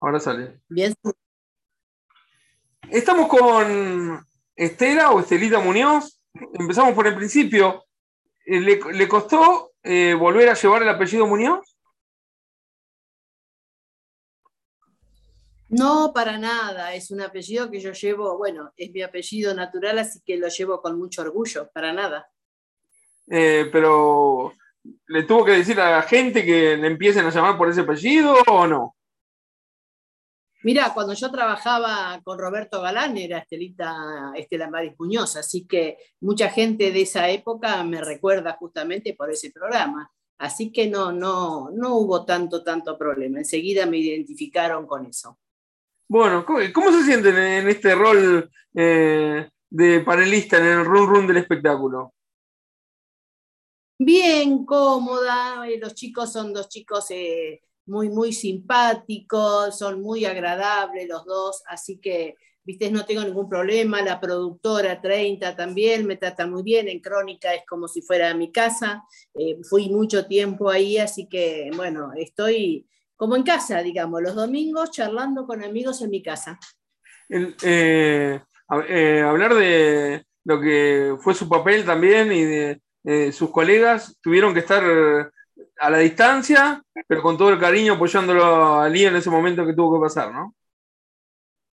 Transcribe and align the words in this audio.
Ahora 0.00 0.20
sale. 0.20 0.60
Bien. 0.68 0.94
Estamos 2.90 3.28
con 3.28 4.26
Estela 4.54 5.10
o 5.10 5.20
Estelita 5.20 5.58
Muñoz. 5.58 6.20
Empezamos 6.54 6.94
por 6.94 7.06
el 7.06 7.16
principio. 7.16 7.84
Eh, 8.44 8.60
¿Le, 8.60 8.80
le 8.92 9.08
costó 9.08 9.72
eh, 9.82 10.14
volver 10.14 10.48
a 10.48 10.54
llevar 10.54 10.82
el 10.82 10.88
apellido 10.88 11.26
Muñoz? 11.26 11.76
No, 15.68 16.12
para 16.14 16.38
nada. 16.38 16.94
Es 16.94 17.10
un 17.10 17.20
apellido 17.20 17.70
que 17.70 17.80
yo 17.80 17.92
llevo, 17.92 18.38
bueno, 18.38 18.72
es 18.76 18.90
mi 18.92 19.02
apellido 19.02 19.54
natural, 19.54 19.98
así 19.98 20.20
que 20.24 20.36
lo 20.36 20.48
llevo 20.48 20.80
con 20.80 20.98
mucho 20.98 21.22
orgullo, 21.22 21.70
para 21.72 21.92
nada. 21.92 22.28
Eh, 23.28 23.68
pero, 23.72 24.52
¿le 25.08 25.24
tuvo 25.24 25.44
que 25.44 25.52
decir 25.52 25.80
a 25.80 25.90
la 25.90 26.02
gente 26.02 26.44
que 26.44 26.76
le 26.76 26.86
empiecen 26.86 27.26
a 27.26 27.30
llamar 27.30 27.58
por 27.58 27.68
ese 27.68 27.80
apellido 27.80 28.36
o 28.46 28.66
no? 28.66 28.95
Mira, 30.66 30.92
cuando 30.92 31.14
yo 31.14 31.30
trabajaba 31.30 32.20
con 32.24 32.40
Roberto 32.40 32.82
Galán 32.82 33.16
era 33.16 33.38
Estelita 33.38 34.32
Estela 34.34 34.68
Maris 34.68 34.94
Muñoz, 34.98 35.36
así 35.36 35.64
que 35.64 35.96
mucha 36.22 36.48
gente 36.48 36.90
de 36.90 37.02
esa 37.02 37.30
época 37.30 37.84
me 37.84 38.00
recuerda 38.00 38.56
justamente 38.58 39.14
por 39.14 39.30
ese 39.30 39.52
programa. 39.52 40.10
Así 40.38 40.72
que 40.72 40.88
no, 40.88 41.12
no, 41.12 41.70
no 41.70 41.94
hubo 41.98 42.24
tanto, 42.24 42.64
tanto 42.64 42.98
problema. 42.98 43.38
Enseguida 43.38 43.86
me 43.86 43.98
identificaron 43.98 44.88
con 44.88 45.06
eso. 45.06 45.38
Bueno, 46.08 46.44
¿cómo, 46.44 46.90
se 46.90 47.04
sienten 47.04 47.36
en 47.38 47.68
este 47.68 47.94
rol 47.94 48.50
eh, 48.74 49.48
de 49.70 50.00
panelista 50.00 50.58
en 50.58 50.66
el 50.66 50.84
run 50.84 51.08
run 51.08 51.26
del 51.28 51.36
espectáculo? 51.36 52.12
Bien, 54.00 54.66
cómoda. 54.66 55.64
eh, 55.68 55.78
Los 55.78 55.94
chicos 55.94 56.32
son 56.32 56.52
dos 56.52 56.68
chicos 56.68 57.08
eh, 57.12 57.60
muy, 57.86 58.08
muy 58.08 58.32
simpáticos, 58.32 59.78
son 59.78 60.02
muy 60.02 60.24
agradables 60.24 61.08
los 61.08 61.24
dos, 61.24 61.62
así 61.68 61.98
que, 61.98 62.34
viste, 62.64 62.90
no 62.90 63.04
tengo 63.06 63.22
ningún 63.22 63.48
problema. 63.48 64.02
La 64.02 64.20
productora 64.20 65.00
30 65.00 65.54
también 65.54 66.06
me 66.06 66.16
trata 66.16 66.46
muy 66.46 66.62
bien. 66.62 66.88
En 66.88 67.00
Crónica 67.00 67.54
es 67.54 67.62
como 67.66 67.86
si 67.86 68.02
fuera 68.02 68.34
mi 68.34 68.50
casa. 68.50 69.04
Eh, 69.34 69.58
fui 69.68 69.88
mucho 69.88 70.26
tiempo 70.26 70.68
ahí, 70.68 70.98
así 70.98 71.28
que, 71.28 71.70
bueno, 71.76 72.10
estoy 72.16 72.86
como 73.14 73.36
en 73.36 73.44
casa, 73.44 73.82
digamos, 73.82 74.20
los 74.20 74.34
domingos 74.34 74.90
charlando 74.90 75.46
con 75.46 75.62
amigos 75.62 76.02
en 76.02 76.10
mi 76.10 76.22
casa. 76.22 76.58
Eh, 77.28 78.40
eh, 78.88 79.20
hablar 79.20 79.54
de 79.54 80.24
lo 80.44 80.60
que 80.60 81.16
fue 81.20 81.34
su 81.34 81.48
papel 81.48 81.84
también 81.84 82.32
y 82.32 82.44
de 82.44 82.80
sus 83.32 83.50
colegas 83.50 84.18
tuvieron 84.20 84.52
que 84.52 84.60
estar 84.60 84.82
a 85.78 85.90
la 85.90 85.98
distancia, 85.98 86.82
pero 87.06 87.22
con 87.22 87.36
todo 87.36 87.50
el 87.50 87.58
cariño 87.58 87.94
apoyándolo 87.94 88.80
a 88.80 88.88
Lío 88.88 89.08
en 89.08 89.16
ese 89.16 89.30
momento 89.30 89.66
que 89.66 89.74
tuvo 89.74 89.98
que 89.98 90.04
pasar, 90.04 90.32
¿no? 90.32 90.54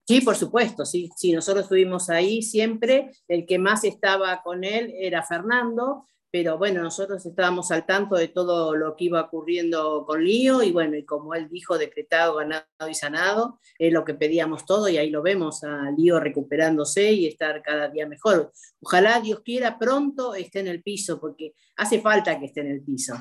Sí, 0.07 0.21
por 0.21 0.35
supuesto, 0.35 0.85
sí, 0.85 1.09
sí, 1.15 1.33
nosotros 1.33 1.65
estuvimos 1.65 2.09
ahí 2.09 2.41
siempre. 2.41 3.11
El 3.27 3.45
que 3.45 3.59
más 3.59 3.83
estaba 3.83 4.41
con 4.41 4.63
él 4.63 4.91
era 4.97 5.21
Fernando, 5.21 6.07
pero 6.31 6.57
bueno, 6.57 6.81
nosotros 6.81 7.23
estábamos 7.25 7.71
al 7.71 7.85
tanto 7.85 8.15
de 8.15 8.27
todo 8.27 8.75
lo 8.75 8.95
que 8.95 9.05
iba 9.05 9.21
ocurriendo 9.21 10.05
con 10.07 10.23
Lío 10.23 10.63
y 10.63 10.71
bueno, 10.71 10.95
y 10.95 11.05
como 11.05 11.35
él 11.35 11.47
dijo, 11.49 11.77
decretado, 11.77 12.35
ganado 12.35 12.65
y 12.89 12.93
sanado, 12.93 13.59
es 13.77 13.93
lo 13.93 14.03
que 14.03 14.15
pedíamos 14.15 14.65
todo 14.65 14.89
y 14.89 14.97
ahí 14.97 15.11
lo 15.11 15.21
vemos 15.21 15.63
a 15.63 15.91
Lío 15.95 16.19
recuperándose 16.19 17.11
y 17.11 17.27
estar 17.27 17.61
cada 17.61 17.89
día 17.89 18.07
mejor. 18.07 18.51
Ojalá 18.81 19.19
Dios 19.21 19.41
quiera 19.41 19.77
pronto 19.77 20.33
esté 20.33 20.59
en 20.61 20.67
el 20.67 20.81
piso, 20.83 21.19
porque 21.19 21.53
hace 21.77 22.01
falta 22.01 22.39
que 22.39 22.45
esté 22.47 22.61
en 22.61 22.71
el 22.71 22.81
piso. 22.83 23.13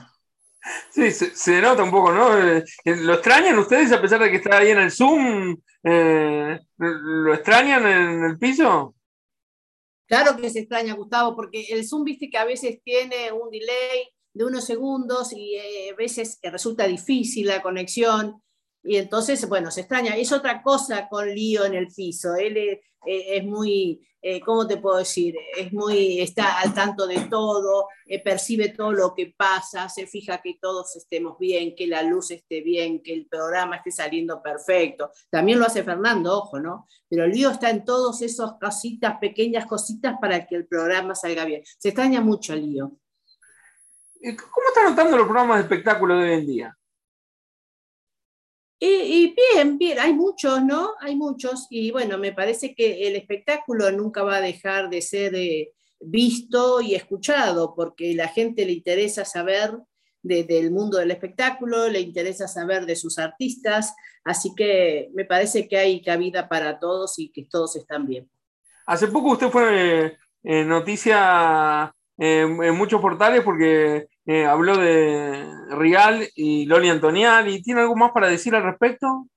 Sí, 0.91 1.11
se, 1.13 1.35
se 1.35 1.61
nota 1.61 1.83
un 1.83 1.91
poco, 1.91 2.13
¿no? 2.13 2.37
Eh, 2.37 2.65
¿Lo 2.85 3.15
extrañan 3.15 3.59
ustedes 3.59 3.93
a 3.93 4.01
pesar 4.01 4.21
de 4.21 4.31
que 4.31 4.37
está 4.37 4.59
ahí 4.59 4.71
en 4.71 4.79
el 4.79 4.91
Zoom? 4.91 5.57
Eh, 5.83 6.59
¿Lo 6.77 7.35
extrañan 7.35 7.87
en 7.87 8.25
el 8.25 8.39
piso? 8.39 8.95
Claro 10.07 10.37
que 10.37 10.49
se 10.51 10.61
extraña, 10.61 10.95
Gustavo, 10.95 11.37
porque 11.37 11.67
el 11.71 11.87
Zoom, 11.87 12.05
viste 12.05 12.31
que 12.31 12.39
a 12.39 12.45
veces 12.45 12.81
tiene 12.83 13.31
un 13.31 13.51
delay 13.51 14.09
de 14.33 14.45
unos 14.45 14.65
segundos 14.65 15.33
y 15.33 15.57
eh, 15.57 15.91
a 15.93 15.97
veces 15.97 16.39
eh, 16.43 16.51
resulta 16.51 16.87
difícil 16.87 17.47
la 17.47 17.61
conexión. 17.61 18.43
Y 18.89 18.97
entonces, 18.97 19.47
bueno, 19.47 19.71
se 19.71 19.83
extraña. 19.83 20.17
Es 20.17 20.33
otra 20.33 20.63
cosa 20.63 21.11
con 21.11 21.29
Lío 21.29 21.67
en 21.67 21.75
el 21.75 21.89
piso. 21.89 22.35
Él 22.37 22.57
es, 22.57 22.79
eh, 23.05 23.43
muy, 23.43 24.01
eh, 24.23 24.41
¿cómo 24.41 24.67
te 24.67 24.79
puedo 24.79 24.97
decir? 24.97 25.35
Es 25.59 25.71
muy, 25.75 26.23
está 26.23 26.59
al 26.59 26.73
tanto 26.73 27.07
de 27.07 27.21
todo, 27.29 27.89
eh, 28.07 28.23
percibe 28.23 28.71
todo 28.71 28.95
lo 28.95 29.15
que 29.15 29.35
pasa, 29.37 29.91
se 29.91 30.07
fija 30.07 30.41
que 30.41 30.57
todos 30.59 30.97
estemos 30.97 31.39
bien, 31.39 31.75
que 31.77 31.87
la 31.87 32.03
luz 32.03 32.31
esté 32.31 32.63
bien, 32.63 33.03
que 33.03 33.13
el 33.13 33.27
programa 33.27 33.77
esté 33.77 33.91
saliendo 33.91 34.43
perfecto. 34.43 35.11
También 35.29 35.59
lo 35.59 35.67
hace 35.67 35.85
Fernando, 35.85 36.39
ojo, 36.39 36.59
¿no? 36.59 36.87
Pero 37.11 37.27
Lío 37.27 37.51
está 37.51 37.69
en 37.69 37.85
todas 37.85 38.23
esas 38.23 38.53
cositas, 38.59 39.19
pequeñas 39.21 39.67
cositas 39.67 40.15
para 40.19 40.47
que 40.47 40.57
el 40.57 40.67
programa 40.67 41.15
salga 41.15 41.45
bien. 41.45 41.63
Se 41.79 41.91
extraña 41.91 42.23
mucho 42.23 42.57
Lío. 42.57 42.97
¿Cómo 44.23 44.69
están 44.69 44.91
notando 44.91 45.19
los 45.19 45.27
programas 45.27 45.59
de 45.59 45.63
espectáculo 45.65 46.17
de 46.17 46.31
hoy 46.31 46.39
en 46.39 46.47
día? 46.47 46.78
Y, 48.81 49.35
bien, 49.55 49.77
bien, 49.77 49.99
hay 49.99 50.13
muchos, 50.13 50.63
¿no? 50.65 50.91
Hay 51.01 51.17
muchos. 51.17 51.67
Y 51.69 51.91
bueno, 51.91 52.17
me 52.17 52.33
parece 52.33 52.75
que 52.75 53.09
el 53.09 53.17
espectáculo 53.17 53.91
nunca 53.91 54.23
va 54.23 54.37
a 54.37 54.41
dejar 54.41 54.89
de 54.89 55.03
ser 55.03 55.35
eh, 55.35 55.73
visto 55.99 56.81
y 56.81 56.95
escuchado, 56.95 57.75
porque 57.75 58.15
la 58.15 58.29
gente 58.29 58.65
le 58.65 58.73
interesa 58.73 59.25
saber 59.25 59.73
de- 60.23 60.45
del 60.45 60.71
mundo 60.71 60.99
del 60.99 61.11
espectáculo, 61.11 61.89
le 61.89 62.01
interesa 62.01 62.47
saber 62.47 62.87
de 62.87 62.95
sus 62.97 63.19
artistas, 63.19 63.95
así 64.25 64.55
que 64.57 65.11
me 65.13 65.25
parece 65.25 65.67
que 65.69 65.77
hay 65.79 66.01
cabida 66.03 66.49
para 66.49 66.79
todos 66.79 67.19
y 67.19 67.31
que 67.31 67.45
todos 67.51 67.75
están 67.77 68.07
bien. 68.07 68.31
Hace 68.87 69.09
poco 69.09 69.33
usted 69.33 69.49
fue 69.49 70.17
eh, 70.45 70.65
noticia 70.65 71.93
en 72.19 72.75
muchos 72.77 73.01
portales 73.01 73.43
porque 73.43 74.09
eh, 74.27 74.45
habló 74.45 74.77
de 74.77 75.45
Rial 75.71 76.29
y 76.35 76.67
Loli 76.67 76.89
Antonial. 76.89 77.49
¿Y 77.49 77.63
tiene 77.63 77.81
algo 77.83 77.97
más 77.97 78.13
para 78.13 78.29
decir 78.29 78.55
al 78.55 78.65
respecto? 78.65 79.29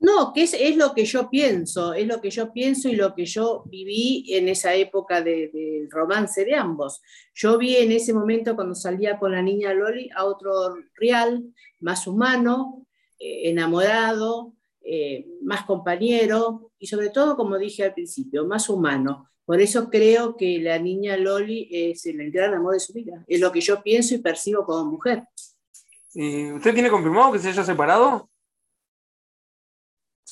No, 0.00 0.32
que 0.34 0.42
es, 0.42 0.52
es 0.54 0.76
lo 0.76 0.92
que 0.94 1.06
yo 1.06 1.30
pienso, 1.30 1.94
es 1.94 2.06
lo 2.06 2.20
que 2.20 2.30
yo 2.30 2.52
pienso 2.52 2.88
y 2.90 2.96
lo 2.96 3.14
que 3.14 3.24
yo 3.24 3.62
viví 3.66 4.26
en 4.34 4.48
esa 4.48 4.74
época 4.74 5.22
de- 5.22 5.48
del 5.52 5.90
romance 5.90 6.44
de 6.44 6.54
ambos. 6.54 7.00
Yo 7.34 7.56
vi 7.56 7.76
en 7.76 7.90
ese 7.92 8.12
momento 8.12 8.54
cuando 8.54 8.74
salía 8.74 9.18
con 9.18 9.32
la 9.32 9.40
niña 9.40 9.72
Loli 9.72 10.10
a 10.14 10.24
otro 10.26 10.76
real, 10.96 11.44
más 11.80 12.06
humano, 12.06 12.86
eh, 13.18 13.48
enamorado, 13.50 14.52
eh, 14.82 15.26
más 15.42 15.64
compañero 15.64 16.70
y 16.78 16.86
sobre 16.86 17.08
todo, 17.08 17.34
como 17.36 17.56
dije 17.58 17.84
al 17.84 17.94
principio, 17.94 18.44
más 18.46 18.68
humano. 18.68 19.30
Por 19.44 19.60
eso 19.60 19.90
creo 19.90 20.36
que 20.36 20.58
la 20.58 20.78
niña 20.78 21.16
Loli 21.16 21.68
es 21.70 22.06
el 22.06 22.30
gran 22.30 22.54
amor 22.54 22.74
de 22.74 22.80
su 22.80 22.92
vida. 22.92 23.24
Es 23.26 23.40
lo 23.40 23.52
que 23.52 23.60
yo 23.60 23.82
pienso 23.82 24.14
y 24.14 24.18
percibo 24.18 24.64
como 24.64 24.90
mujer. 24.90 25.24
¿Y 26.14 26.52
¿Usted 26.52 26.72
tiene 26.72 26.90
confirmado 26.90 27.32
que 27.32 27.38
se 27.38 27.48
haya 27.48 27.64
separado? 27.64 28.30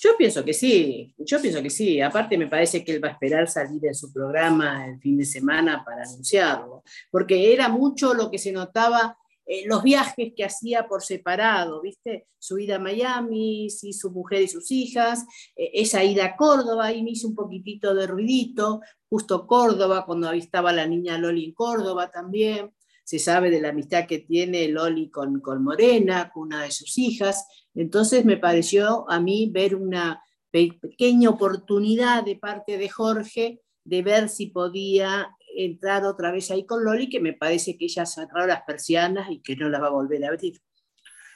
Yo 0.00 0.16
pienso 0.16 0.44
que 0.44 0.52
sí, 0.52 1.14
yo 1.18 1.40
pienso 1.40 1.62
que 1.62 1.70
sí. 1.70 2.00
Aparte 2.00 2.36
me 2.36 2.48
parece 2.48 2.84
que 2.84 2.92
él 2.92 3.04
va 3.04 3.08
a 3.08 3.12
esperar 3.12 3.48
salir 3.48 3.86
en 3.86 3.94
su 3.94 4.12
programa 4.12 4.86
el 4.86 4.98
fin 4.98 5.16
de 5.16 5.24
semana 5.24 5.84
para 5.84 6.02
anunciarlo, 6.02 6.82
porque 7.10 7.52
era 7.52 7.68
mucho 7.68 8.12
lo 8.12 8.28
que 8.28 8.38
se 8.38 8.50
notaba, 8.50 9.16
eh, 9.46 9.64
los 9.66 9.82
viajes 9.82 10.32
que 10.36 10.44
hacía 10.44 10.86
por 10.86 11.02
separado, 11.02 11.80
¿viste? 11.80 12.26
Su 12.38 12.58
ida 12.58 12.76
a 12.76 12.78
Miami, 12.78 13.70
sí, 13.70 13.92
su 13.92 14.10
mujer 14.10 14.42
y 14.42 14.48
sus 14.48 14.70
hijas, 14.70 15.24
eh, 15.56 15.70
esa 15.74 16.04
ida 16.04 16.24
a 16.24 16.36
Córdoba, 16.36 16.86
ahí 16.86 17.02
me 17.02 17.10
hizo 17.10 17.28
un 17.28 17.34
poquitito 17.34 17.94
de 17.94 18.06
ruidito, 18.06 18.80
justo 19.08 19.46
Córdoba, 19.46 20.04
cuando 20.06 20.28
avistaba 20.28 20.72
la 20.72 20.86
niña 20.86 21.18
Loli 21.18 21.44
en 21.46 21.52
Córdoba 21.52 22.10
también. 22.10 22.72
Se 23.04 23.18
sabe 23.18 23.50
de 23.50 23.60
la 23.60 23.70
amistad 23.70 24.06
que 24.06 24.20
tiene 24.20 24.68
Loli 24.68 25.10
con, 25.10 25.40
con 25.40 25.62
Morena, 25.64 26.30
con 26.32 26.44
una 26.44 26.62
de 26.62 26.70
sus 26.70 26.96
hijas. 26.98 27.44
Entonces 27.74 28.24
me 28.24 28.36
pareció 28.36 29.10
a 29.10 29.18
mí 29.18 29.50
ver 29.52 29.74
una 29.74 30.22
pe- 30.52 30.78
pequeña 30.80 31.28
oportunidad 31.30 32.24
de 32.24 32.36
parte 32.36 32.78
de 32.78 32.88
Jorge 32.88 33.60
de 33.84 34.02
ver 34.02 34.28
si 34.28 34.46
podía 34.46 35.36
entrar 35.56 36.04
otra 36.04 36.30
vez 36.30 36.50
ahí 36.50 36.64
con 36.66 36.84
Loli, 36.84 37.08
que 37.08 37.20
me 37.20 37.32
parece 37.32 37.76
que 37.76 37.86
ella 37.86 38.06
cerró 38.06 38.46
las 38.46 38.62
persianas 38.62 39.30
y 39.30 39.40
que 39.40 39.56
no 39.56 39.68
las 39.68 39.82
va 39.82 39.88
a 39.88 39.90
volver 39.90 40.24
a 40.24 40.28
abrir. 40.28 40.60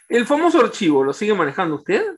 ¿El 0.09 0.27
famoso 0.27 0.61
archivo 0.61 1.03
lo 1.03 1.13
sigue 1.13 1.35
manejando 1.35 1.77
usted? 1.77 2.17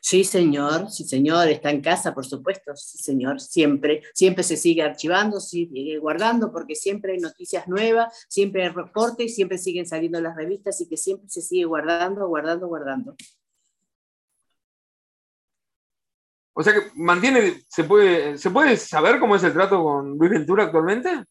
Sí, 0.00 0.24
señor, 0.24 0.90
sí, 0.90 1.04
señor, 1.04 1.48
está 1.48 1.70
en 1.70 1.80
casa, 1.80 2.14
por 2.14 2.24
supuesto, 2.24 2.74
sí, 2.76 2.98
señor, 2.98 3.40
siempre, 3.40 4.02
siempre 4.14 4.44
se 4.44 4.56
sigue 4.56 4.82
archivando, 4.82 5.40
sigue 5.40 5.98
guardando, 5.98 6.52
porque 6.52 6.76
siempre 6.76 7.12
hay 7.12 7.18
noticias 7.18 7.66
nuevas, 7.66 8.26
siempre 8.28 8.62
hay 8.62 8.68
reportes, 8.68 9.34
siempre 9.34 9.58
siguen 9.58 9.86
saliendo 9.86 10.20
las 10.20 10.36
revistas 10.36 10.80
y 10.80 10.88
que 10.88 10.96
siempre 10.96 11.28
se 11.28 11.42
sigue 11.42 11.64
guardando, 11.64 12.26
guardando, 12.28 12.68
guardando. 12.68 13.16
O 16.60 16.62
sea 16.64 16.74
que 16.74 16.90
mantiene, 16.96 17.62
¿se 17.68 17.84
puede, 17.84 18.36
¿se 18.36 18.50
puede 18.50 18.76
saber 18.76 19.20
cómo 19.20 19.36
es 19.36 19.44
el 19.44 19.52
trato 19.52 19.80
con 19.80 20.18
Luis 20.18 20.32
Ventura 20.32 20.64
actualmente? 20.64 21.22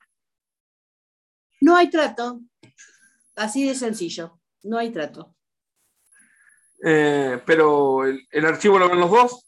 No 1.60 1.76
hay 1.76 1.90
trato, 1.90 2.40
así 3.36 3.68
de 3.68 3.76
sencillo, 3.76 4.40
no 4.64 4.78
hay 4.78 4.90
trato. 4.90 5.36
Eh, 6.82 7.42
pero 7.46 8.06
el, 8.06 8.46
archivo 8.46 8.80
lo 8.80 8.88
ven 8.88 9.02
los 9.02 9.12
dos. 9.12 9.46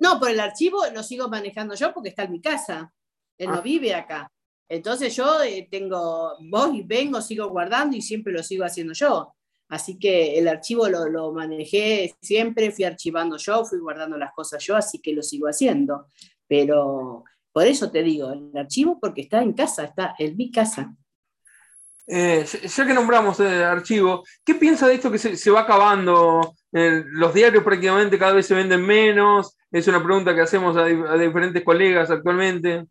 no, 0.00 0.18
por 0.18 0.30
el 0.30 0.40
archivo 0.40 0.80
lo 0.92 1.04
sigo 1.04 1.28
manejando 1.28 1.76
yo 1.76 1.94
porque 1.94 2.08
está 2.08 2.24
en 2.24 2.32
mi 2.32 2.40
casa. 2.40 2.92
Él 3.38 3.50
no 3.50 3.58
ah. 3.58 3.60
vive 3.60 3.94
acá. 3.94 4.28
Entonces 4.68 5.14
yo 5.14 5.44
eh, 5.44 5.68
tengo, 5.70 6.32
voy 6.50 6.80
y 6.80 6.82
vengo, 6.82 7.22
sigo 7.22 7.50
guardando 7.50 7.96
y 7.96 8.02
siempre 8.02 8.32
lo 8.32 8.42
sigo 8.42 8.64
haciendo 8.64 8.94
yo. 8.94 9.32
Así 9.72 9.98
que 9.98 10.38
el 10.38 10.48
archivo 10.48 10.86
lo, 10.86 11.32
manejé 11.32 12.14
siempre, 12.20 12.72
fui 12.72 12.84
archivando 12.84 13.38
yo, 13.38 13.64
fui 13.64 13.78
guardando 13.78 14.18
las 14.18 14.34
cosas 14.34 14.62
yo, 14.62 14.76
así 14.76 14.98
que 14.98 15.14
lo 15.14 15.22
sigo 15.22 15.46
haciendo. 15.46 16.08
Pero 16.46 17.24
por 17.50 17.66
eso 17.66 17.90
te 17.90 18.02
digo, 18.02 18.30
el 18.32 18.50
archivo 18.54 18.98
porque 19.00 19.22
está 19.22 19.40
en 19.40 19.54
casa, 19.54 19.84
está 19.84 20.14
en 20.18 20.36
mi 20.36 20.50
casa. 20.50 20.94
Eh, 22.06 22.44
ya 22.44 22.86
que 22.86 22.92
nombramos 22.92 23.40
el 23.40 23.62
archivo, 23.62 24.22
¿qué 24.44 24.56
piensa 24.56 24.86
de 24.86 24.96
esto 24.96 25.10
que 25.10 25.16
se, 25.16 25.50
va 25.50 25.60
acabando? 25.60 26.54
Eh, 26.70 27.04
los 27.06 27.32
diarios 27.32 27.64
prácticamente 27.64 28.18
cada 28.18 28.34
vez 28.34 28.44
se 28.44 28.54
venden 28.54 28.84
menos. 28.84 29.56
Es 29.70 29.88
una 29.88 30.04
pregunta 30.04 30.34
que 30.34 30.42
hacemos 30.42 30.76
a, 30.76 30.84
diferentes 30.84 31.64
colegas 31.64 32.10
actualmente. 32.10 32.84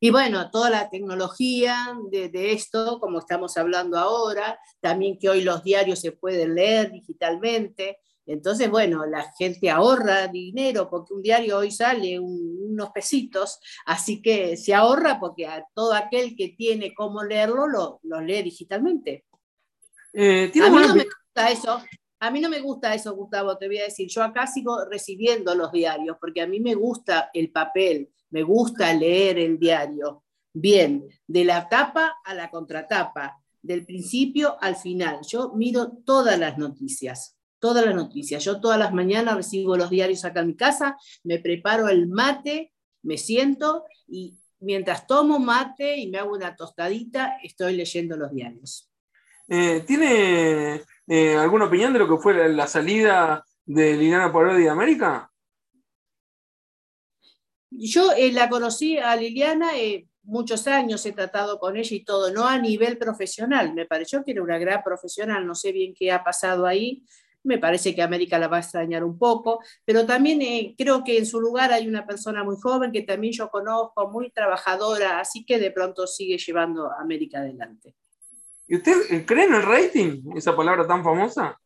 Y 0.00 0.10
bueno, 0.10 0.50
toda 0.50 0.70
la 0.70 0.90
tecnología 0.90 1.96
de, 2.10 2.28
de, 2.28 2.52
esto, 2.52 2.98
como 3.00 3.20
estamos 3.20 3.56
hablando 3.56 3.98
ahora, 3.98 4.58
también 4.80 5.18
que 5.18 5.28
hoy 5.28 5.42
los 5.42 5.62
diarios 5.62 6.00
se 6.00 6.12
pueden 6.12 6.54
leer 6.54 6.90
digitalmente, 6.90 7.98
entonces, 8.26 8.70
bueno, 8.70 9.04
la 9.04 9.32
gente 9.38 9.70
ahorra 9.70 10.28
dinero 10.28 10.88
porque 10.88 11.12
un 11.12 11.22
diario 11.22 11.58
hoy 11.58 11.70
sale 11.70 12.18
unos 12.18 12.90
pesitos, 12.90 13.60
así 13.84 14.22
que 14.22 14.56
se 14.56 14.74
ahorra 14.74 15.20
porque 15.20 15.46
a 15.46 15.66
todo 15.74 15.92
aquel 15.92 16.34
que 16.34 16.54
tiene 16.56 16.94
cómo 16.94 17.22
leerlo 17.22 17.66
lo, 18.02 18.20
lee 18.22 18.42
digitalmente. 18.42 19.26
Eh, 20.12 20.50
a 20.62 20.70
mí 20.70 20.78
no 20.80 20.94
me 20.94 21.04
gusta 21.04 21.50
eso. 21.50 21.82
A 22.20 22.30
mí 22.30 22.40
no 22.40 22.48
me 22.48 22.60
gusta 22.60 22.94
eso, 22.94 23.14
Gustavo, 23.14 23.58
te 23.58 23.66
voy 23.66 23.78
a 23.78 23.84
decir. 23.84 24.08
Yo 24.08 24.22
acá 24.22 24.46
sigo 24.46 24.86
recibiendo 24.86 25.54
los 25.54 25.70
diarios 25.70 26.16
porque 26.18 26.40
a 26.40 26.46
mí 26.46 26.60
me 26.60 26.74
gusta 26.74 27.30
el 27.34 27.52
papel, 27.52 28.10
me 28.34 28.42
gusta 28.42 28.92
leer 28.92 29.38
el 29.38 29.60
diario. 29.60 30.24
Bien, 30.52 31.04
de 31.26 31.44
la 31.44 31.68
tapa 31.68 32.16
a 32.24 32.34
la 32.34 32.50
contratapa, 32.50 33.38
del 33.62 33.86
principio 33.86 34.56
al 34.60 34.74
final. 34.74 35.20
Yo 35.26 35.52
miro 35.54 35.92
todas 36.04 36.36
las 36.36 36.58
noticias 36.58 37.38
todas 37.60 37.86
las 37.86 37.94
noticias. 37.94 38.44
Yo 38.44 38.60
todas 38.60 38.78
las 38.78 38.92
mañanas 38.92 39.36
recibo 39.36 39.74
los 39.74 39.88
diarios 39.88 40.22
acá 40.26 40.40
en 40.40 40.48
mi 40.48 40.54
casa, 40.54 40.98
me 41.22 41.38
preparo 41.38 41.88
el 41.88 42.08
mate, 42.08 42.74
me 43.02 43.16
siento 43.16 43.84
y 44.06 44.36
mientras 44.60 45.06
tomo 45.06 45.38
mate 45.38 45.96
y 45.96 46.10
me 46.10 46.18
hago 46.18 46.34
una 46.34 46.56
tostadita, 46.56 47.38
estoy 47.42 47.74
leyendo 47.76 48.18
los 48.18 48.34
diarios. 48.34 48.90
Eh, 49.48 49.82
¿Tiene 49.86 50.82
eh, 51.06 51.36
alguna 51.36 51.64
opinión 51.64 51.94
de 51.94 52.00
lo 52.00 52.06
que 52.06 52.22
fue 52.22 52.48
la, 52.50 52.66
salida 52.66 53.42
de 53.64 53.96
Liliana 53.96 54.30
Parodi 54.30 54.64
de 54.64 54.68
América? 54.68 55.30
Yo 57.76 58.12
eh, 58.12 58.32
la 58.32 58.48
conocí 58.48 58.98
a 58.98 59.16
Liliana 59.16 59.72
muchos 60.24 60.66
años, 60.66 61.04
he 61.06 61.12
tratado 61.12 61.58
con 61.58 61.76
ella 61.76 61.96
y 61.96 62.04
todo, 62.04 62.32
no 62.32 62.46
a 62.46 62.58
nivel 62.58 62.98
profesional, 62.98 63.74
me 63.74 63.86
pareció 63.86 64.24
que 64.24 64.32
era 64.32 64.42
una 64.42 64.58
gran 64.58 64.82
profesional, 64.82 65.46
no 65.46 65.54
sé 65.54 65.72
bien 65.72 65.94
qué 65.94 66.10
ha 66.10 66.24
pasado 66.24 66.66
ahí, 66.66 67.04
me 67.42 67.58
parece 67.58 67.94
que 67.94 68.02
América 68.02 68.38
la 68.38 68.48
va 68.48 68.56
a 68.56 68.60
extrañar 68.60 69.04
un 69.04 69.18
poco, 69.18 69.62
pero 69.84 70.06
también 70.06 70.40
eh, 70.40 70.74
creo 70.76 71.04
que 71.04 71.18
en 71.18 71.26
su 71.26 71.40
lugar 71.40 71.72
hay 71.72 71.86
una 71.86 72.06
persona 72.06 72.42
muy 72.42 72.56
joven 72.60 72.90
que 72.90 73.02
también 73.02 73.34
yo 73.34 73.50
conozco, 73.50 74.10
muy 74.10 74.30
trabajadora, 74.30 75.20
así 75.20 75.44
que 75.44 75.58
de 75.58 75.70
pronto 75.70 76.06
sigue 76.06 76.38
llevando 76.38 76.90
a 76.90 77.02
América 77.02 77.38
adelante. 77.38 77.94
¿Y 78.66 78.76
usted 78.76 78.94
eh, 79.10 79.26
cree 79.26 79.44
en 79.44 79.54
el 79.54 79.62
rating, 79.62 80.22
esa 80.34 80.56
palabra 80.56 80.86
tan 80.86 81.04
famosa? 81.04 81.60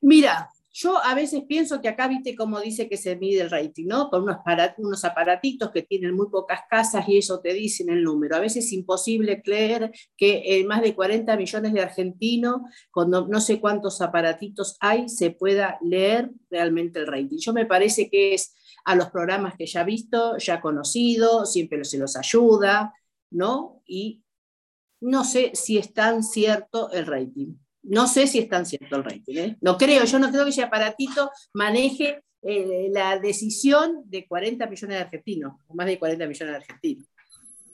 Mira, 0.00 0.50
yo 0.72 0.96
a 1.02 1.14
veces 1.14 1.42
pienso 1.46 1.82
que 1.82 1.88
acá, 1.88 2.08
viste 2.08 2.34
cómo 2.34 2.58
dice 2.58 2.88
que 2.88 2.96
se 2.96 3.16
mide 3.16 3.42
el 3.42 3.50
rating, 3.50 3.86
¿no? 3.86 4.08
Con 4.08 4.22
unos, 4.22 4.38
unos 4.78 5.04
aparatitos 5.04 5.70
que 5.70 5.82
tienen 5.82 6.14
muy 6.14 6.28
pocas 6.30 6.60
casas 6.68 7.06
y 7.08 7.18
eso 7.18 7.40
te 7.40 7.52
dicen 7.52 7.90
el 7.90 8.02
número. 8.02 8.36
A 8.36 8.40
veces 8.40 8.64
es 8.64 8.72
imposible 8.72 9.42
creer 9.42 9.92
que 10.16 10.42
en 10.58 10.66
más 10.66 10.80
de 10.80 10.94
40 10.94 11.36
millones 11.36 11.72
de 11.74 11.80
argentinos, 11.82 12.62
con 12.90 13.10
no, 13.10 13.40
sé 13.40 13.60
cuántos 13.60 14.00
aparatitos 14.00 14.76
hay, 14.80 15.10
se 15.10 15.30
pueda 15.30 15.78
leer 15.82 16.30
realmente 16.50 17.00
el 17.00 17.06
rating. 17.06 17.38
Yo 17.38 17.52
me 17.52 17.66
parece 17.66 18.08
que 18.08 18.32
es 18.32 18.54
a 18.86 18.94
los 18.94 19.10
programas 19.10 19.54
que 19.56 19.66
ya 19.66 19.84
visto, 19.84 20.38
ya 20.38 20.60
conocido, 20.62 21.44
siempre 21.44 21.84
se 21.84 21.98
los 21.98 22.16
ayuda, 22.16 22.94
¿no? 23.30 23.82
Y 23.86 24.24
no 25.00 25.24
sé 25.24 25.50
si 25.54 25.76
es 25.76 25.92
tan 25.92 26.22
cierto 26.22 26.90
el 26.92 27.06
rating. 27.06 27.56
No 27.84 28.06
sé 28.06 28.26
si 28.26 28.38
es 28.38 28.48
tan 28.48 28.64
cierto 28.64 28.96
el 28.96 29.04
rating. 29.04 29.36
¿eh? 29.36 29.56
No 29.60 29.76
creo, 29.76 30.04
yo 30.04 30.18
no 30.18 30.30
creo 30.30 30.44
que 30.44 30.50
ese 30.50 30.62
aparatito 30.62 31.30
maneje 31.54 32.22
eh, 32.42 32.88
la 32.92 33.18
decisión 33.18 34.02
de 34.04 34.26
40 34.26 34.66
millones 34.66 34.96
de 34.96 35.02
argentinos, 35.02 35.54
o 35.68 35.74
más 35.74 35.86
de 35.86 35.98
40 35.98 36.26
millones 36.26 36.52
de 36.52 36.56
argentinos. 36.56 37.08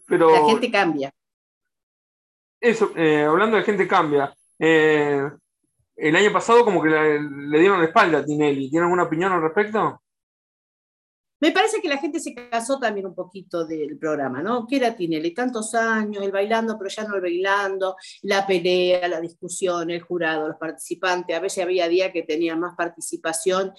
Pero, 0.07 0.31
la 0.31 0.49
gente 0.51 0.71
cambia. 0.71 1.13
Eso, 2.61 2.93
eh, 2.97 3.23
hablando 3.23 3.57
de 3.57 3.63
gente 3.63 3.87
cambia. 3.87 4.35
el 4.59 6.17
año 6.17 6.33
pasado 6.33 6.65
como 6.65 6.83
que 6.83 6.89
le, 6.89 7.21
le 7.21 7.59
dieron 7.61 7.79
la 7.79 7.87
espalda 7.87 8.19
a 8.19 8.25
Tinelli. 8.25 8.71
¿Tiene 8.71 8.85
alguna 8.85 9.05
opinión 9.05 9.33
al 9.33 9.43
respecto? 9.43 10.01
Me 11.41 11.53
parece 11.53 11.81
que 11.81 11.89
la 11.89 11.99
gente 11.99 12.19
se 12.19 12.35
casó 12.35 12.81
también 12.81 13.07
un 13.07 13.15
poquito 13.15 13.65
del 13.65 13.97
programa, 13.97 14.43
¿no? 14.43 14.67
¿Qué 14.67 14.77
era 14.77 14.97
Tinelli? 14.97 15.33
Tantos 15.33 15.73
años, 15.75 16.25
el 16.25 16.33
bailando, 16.33 16.77
pero 16.77 16.91
ya 16.91 17.05
no 17.05 17.15
el 17.15 17.21
bailando, 17.21 17.97
la 18.23 18.45
pelea, 18.45 19.07
la 19.07 19.21
discusión, 19.21 19.91
el 19.91 20.01
jurado, 20.01 20.49
los 20.49 20.57
participantes. 20.57 21.37
A 21.37 21.41
veces 21.41 21.63
había 21.63 21.89
días 21.89 22.11
que 22.13 22.25
tenía 22.25 22.57
más 22.57 22.75
participación 22.77 23.73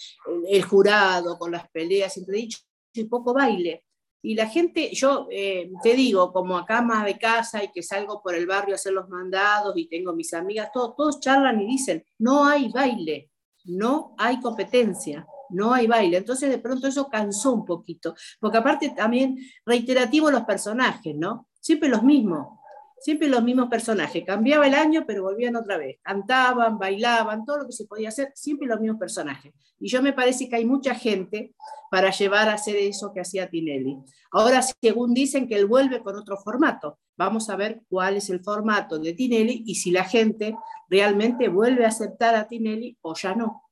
el 0.48 0.64
jurado 0.64 1.38
con 1.38 1.52
las 1.52 1.70
peleas, 1.70 2.16
entre 2.18 2.38
dicho, 2.38 2.60
y 2.94 3.04
poco 3.06 3.34
baile. 3.34 3.84
Y 4.22 4.36
la 4.36 4.48
gente, 4.48 4.94
yo 4.94 5.28
eh, 5.30 5.70
te 5.84 5.96
digo, 5.96 6.32
como 6.32 6.58
acá 6.58 6.82
más 6.82 7.06
de 7.06 7.18
casa 7.18 7.64
y 7.64 7.72
que 7.72 7.84
salgo 7.84 8.22
por 8.22 8.36
el 8.36 8.48
barrio 8.48 8.74
a 8.74 8.76
hacer 8.76 8.94
los 8.94 9.10
mandados 9.10 9.78
y 9.78 9.88
tengo 9.88 10.14
mis 10.14 10.34
amigas, 10.34 10.72
todos 10.74 11.20
charlan 11.20 11.62
y 11.62 11.68
dicen, 11.68 12.06
no 12.20 12.46
hay 12.46 12.70
baile, 12.70 13.32
no 13.66 14.16
hay 14.18 14.40
competencia 14.40 15.26
no 15.50 15.74
hay 15.74 15.88
baile. 15.88 16.18
Entonces 16.18 16.50
de 16.50 16.60
pronto 16.60 16.88
eso 16.88 17.10
cansó 17.10 17.54
un 17.54 17.66
poquito, 17.66 18.16
porque 18.40 18.58
aparte 18.58 18.90
también 18.90 19.38
reiterativo 19.66 20.32
los 20.32 20.44
personajes, 20.44 21.16
¿no? 21.16 21.48
Siempre 21.60 21.90
los 21.90 22.04
mismos, 22.04 22.60
siempre 23.00 23.28
los 23.28 23.44
mismos 23.44 23.70
personajes. 23.70 24.24
Cambiaba 24.26 24.68
el 24.68 24.74
año, 24.74 25.04
pero 25.06 25.24
volvían 25.24 25.56
otra 25.56 25.78
vez. 25.78 25.98
Cantaban, 26.02 26.78
bailaban, 26.78 27.46
todo 27.46 27.60
lo 27.60 27.66
que 27.66 27.74
se 27.74 27.86
podía 27.86 28.10
hacer, 28.10 28.32
siempre 28.36 28.68
los 28.68 28.80
mismos 28.80 29.00
personajes. 29.00 29.54
Y 29.80 29.88
yo 29.90 30.02
me 30.02 30.14
parece 30.14 30.50
que 30.50 30.58
hay 30.58 30.66
mucha 30.66 30.94
gente 30.94 31.54
para 31.90 32.12
llevar 32.12 32.50
a 32.50 32.54
hacer 32.54 32.76
eso 32.76 33.12
que 33.14 33.22
hacía 33.22 33.50
Tinelli. 33.50 33.98
Ahora, 34.32 34.62
según 34.62 35.14
dicen 35.14 35.48
que 35.48 35.56
él 35.56 35.66
vuelve 35.66 36.02
con 36.02 36.16
otro 36.16 36.38
formato, 36.38 37.00
vamos 37.18 37.50
a 37.50 37.56
ver 37.56 37.82
cuál 37.90 38.18
es 38.18 38.30
el 38.30 38.42
formato 38.42 39.00
de 39.00 39.14
Tinelli 39.14 39.64
y 39.66 39.76
si 39.76 39.92
la 39.92 40.04
gente 40.04 40.56
realmente 40.90 41.48
vuelve 41.48 41.86
a 41.86 41.90
aceptar 41.90 42.36
a 42.36 42.48
Tinelli 42.48 42.98
o 43.02 43.16
ya 43.16 43.34
no. 43.34 43.64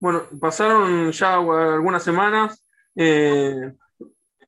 Bueno, 0.00 0.22
pasaron 0.40 1.12
ya 1.12 1.34
algunas 1.34 2.02
semanas. 2.02 2.64
Eh, 2.96 3.72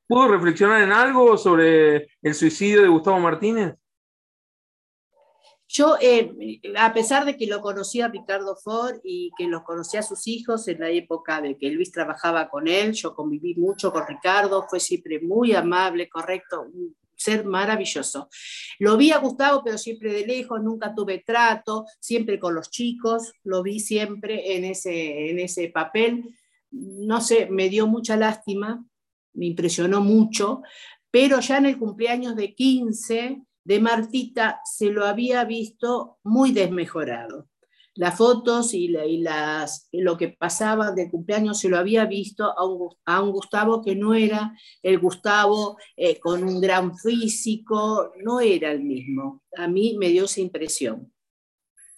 ¿Pudo 0.07 0.27
reflexionar 0.27 0.81
en 0.81 0.91
algo 0.91 1.37
sobre 1.37 2.07
el 2.21 2.33
suicidio 2.33 2.81
de 2.81 2.87
Gustavo 2.87 3.19
Martínez? 3.19 3.75
Yo, 5.67 5.95
eh, 6.01 6.59
a 6.77 6.93
pesar 6.93 7.25
de 7.25 7.37
que 7.37 7.47
lo 7.47 7.61
conocía 7.61 8.05
a 8.05 8.09
Ricardo 8.09 8.55
Ford 8.55 8.99
y 9.03 9.31
que 9.37 9.47
los 9.47 9.63
conocía 9.63 10.01
a 10.01 10.03
sus 10.03 10.27
hijos 10.27 10.67
en 10.67 10.79
la 10.79 10.89
época 10.89 11.41
de 11.41 11.57
que 11.57 11.71
Luis 11.71 11.91
trabajaba 11.91 12.49
con 12.49 12.67
él, 12.67 12.93
yo 12.93 13.15
conviví 13.15 13.55
mucho 13.55 13.91
con 13.91 14.05
Ricardo, 14.05 14.67
fue 14.69 14.79
siempre 14.79 15.19
muy 15.19 15.53
amable, 15.53 16.09
correcto, 16.09 16.67
ser 17.23 17.45
maravilloso. 17.45 18.29
Lo 18.79 18.97
vi 18.97 19.11
a 19.11 19.19
Gustavo, 19.19 19.61
pero 19.63 19.77
siempre 19.77 20.11
de 20.11 20.25
lejos, 20.25 20.61
nunca 20.61 20.93
tuve 20.93 21.23
trato, 21.25 21.85
siempre 21.99 22.39
con 22.39 22.55
los 22.55 22.69
chicos, 22.69 23.33
lo 23.43 23.63
vi 23.63 23.79
siempre 23.79 24.55
en 24.55 24.65
ese, 24.65 25.29
en 25.29 25.39
ese 25.39 25.69
papel. 25.69 26.35
No 26.71 27.21
sé, 27.21 27.47
me 27.49 27.69
dio 27.69 27.87
mucha 27.87 28.17
lástima, 28.17 28.83
me 29.33 29.45
impresionó 29.45 30.01
mucho, 30.01 30.61
pero 31.11 31.39
ya 31.39 31.57
en 31.57 31.67
el 31.67 31.77
cumpleaños 31.77 32.35
de 32.35 32.53
15 32.53 33.41
de 33.63 33.79
Martita 33.79 34.59
se 34.65 34.87
lo 34.87 35.05
había 35.05 35.45
visto 35.45 36.17
muy 36.23 36.51
desmejorado 36.51 37.47
las 37.95 38.17
fotos 38.17 38.73
y, 38.73 38.87
las, 38.87 39.87
lo 39.91 40.17
que 40.17 40.29
pasaba 40.29 40.91
de 40.91 41.09
cumpleaños 41.09 41.59
se 41.59 41.69
lo 41.69 41.77
había 41.77 42.05
visto 42.05 42.45
a 42.57 42.65
un, 43.21 43.31
Gustavo 43.31 43.81
que 43.83 43.95
no 43.95 44.13
era 44.13 44.53
el 44.81 44.99
Gustavo 44.99 45.77
eh, 45.95 46.19
con 46.19 46.43
un 46.43 46.59
gran 46.59 46.97
físico, 46.97 48.11
no 48.23 48.39
era 48.39 48.71
el 48.71 48.83
mismo. 48.83 49.43
A 49.57 49.67
mí 49.67 49.95
me 49.99 50.09
dio 50.09 50.25
esa 50.25 50.41
impresión. 50.41 51.11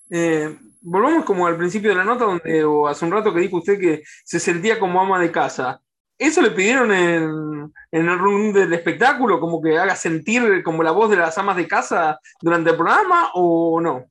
Eh, 0.10 0.58
volvamos 0.82 1.26
como 1.26 1.48
al 1.48 1.58
principio 1.58 1.90
de 1.90 1.96
la 1.96 2.04
nota, 2.04 2.26
donde 2.26 2.64
o 2.64 2.88
hace 2.88 3.06
un 3.06 3.12
rato 3.12 3.34
que 3.34 3.40
dijo 3.40 3.58
usted 3.58 3.80
que 3.80 4.04
se 4.24 4.40
sentía 4.40 4.80
como 4.80 5.02
ama 5.02 5.20
de 5.20 5.32
casa. 5.32 5.82
¿Eso 6.18 6.42
le 6.42 6.52
pidieron 6.52 6.94
en, 6.94 7.74
en 7.92 8.10
el 8.10 8.18
room 8.18 8.54
del 8.54 8.72
espectáculo, 8.74 9.40
como 9.40 9.62
que 9.62 9.78
haga 9.78 9.96
sentir 9.96 10.64
como 10.64 10.82
la 10.82 10.92
voz 10.92 11.10
de 11.10 11.18
las 11.18 11.38
amas 11.38 11.58
de 11.58 11.68
casa 11.68 12.20
durante 12.42 12.70
el 12.70 12.78
programa 12.78 13.32
o 13.34 13.82
no? 13.82 14.06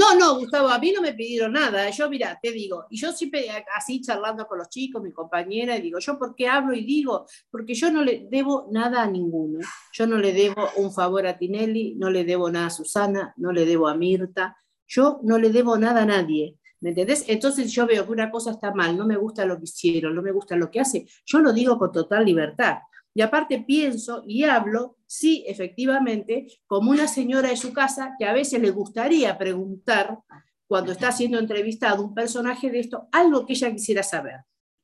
No, 0.00 0.14
no, 0.18 0.38
Gustavo, 0.38 0.68
a 0.68 0.78
mí 0.78 0.92
no 0.96 1.02
me 1.02 1.12
pidieron 1.12 1.52
nada. 1.52 1.90
Yo, 1.90 2.08
mira, 2.08 2.38
te 2.42 2.52
digo, 2.52 2.86
y 2.88 2.96
yo 2.96 3.12
siempre 3.12 3.50
así 3.76 4.00
charlando 4.00 4.46
con 4.46 4.56
los 4.56 4.70
chicos, 4.70 5.02
mi 5.02 5.12
compañera, 5.12 5.76
y 5.76 5.82
digo, 5.82 5.98
¿yo 5.98 6.18
por 6.18 6.34
qué 6.34 6.48
hablo 6.48 6.72
y 6.72 6.86
digo? 6.86 7.26
Porque 7.50 7.74
yo 7.74 7.92
no 7.92 8.02
le 8.02 8.26
debo 8.30 8.68
nada 8.72 9.02
a 9.02 9.06
ninguno. 9.06 9.58
Yo 9.92 10.06
no 10.06 10.16
le 10.16 10.32
debo 10.32 10.70
un 10.76 10.90
favor 10.90 11.26
a 11.26 11.36
Tinelli, 11.36 11.96
no 11.96 12.08
le 12.08 12.24
debo 12.24 12.50
nada 12.50 12.68
a 12.68 12.70
Susana, 12.70 13.34
no 13.36 13.52
le 13.52 13.66
debo 13.66 13.88
a 13.88 13.94
Mirta, 13.94 14.56
yo 14.88 15.20
no 15.22 15.36
le 15.36 15.50
debo 15.50 15.76
nada 15.76 16.04
a 16.04 16.06
nadie. 16.06 16.56
¿Me 16.80 16.90
entendés? 16.90 17.26
Entonces 17.28 17.70
yo 17.70 17.86
veo 17.86 18.06
que 18.06 18.12
una 18.12 18.30
cosa 18.30 18.52
está 18.52 18.72
mal, 18.72 18.96
no 18.96 19.04
me 19.06 19.18
gusta 19.18 19.44
lo 19.44 19.58
que 19.58 19.64
hicieron, 19.64 20.14
no 20.14 20.22
me 20.22 20.32
gusta 20.32 20.56
lo 20.56 20.70
que 20.70 20.80
hace. 20.80 21.06
Yo 21.26 21.40
lo 21.40 21.52
digo 21.52 21.78
con 21.78 21.92
total 21.92 22.24
libertad. 22.24 22.78
Y 23.14 23.22
aparte 23.22 23.64
pienso 23.66 24.22
y 24.26 24.44
hablo, 24.44 24.96
sí, 25.06 25.44
efectivamente, 25.46 26.46
como 26.66 26.90
una 26.90 27.08
señora 27.08 27.48
de 27.48 27.56
su 27.56 27.72
casa 27.72 28.14
que 28.18 28.24
a 28.24 28.32
veces 28.32 28.60
le 28.60 28.70
gustaría 28.70 29.36
preguntar, 29.36 30.18
cuando 30.70 30.92
está 30.92 31.10
siendo 31.10 31.40
entrevistado 31.40 32.04
un 32.04 32.14
personaje 32.14 32.70
de 32.70 32.78
esto, 32.78 33.08
algo 33.10 33.44
que 33.44 33.54
ella 33.54 33.72
quisiera 33.72 34.04
saber. 34.04 34.36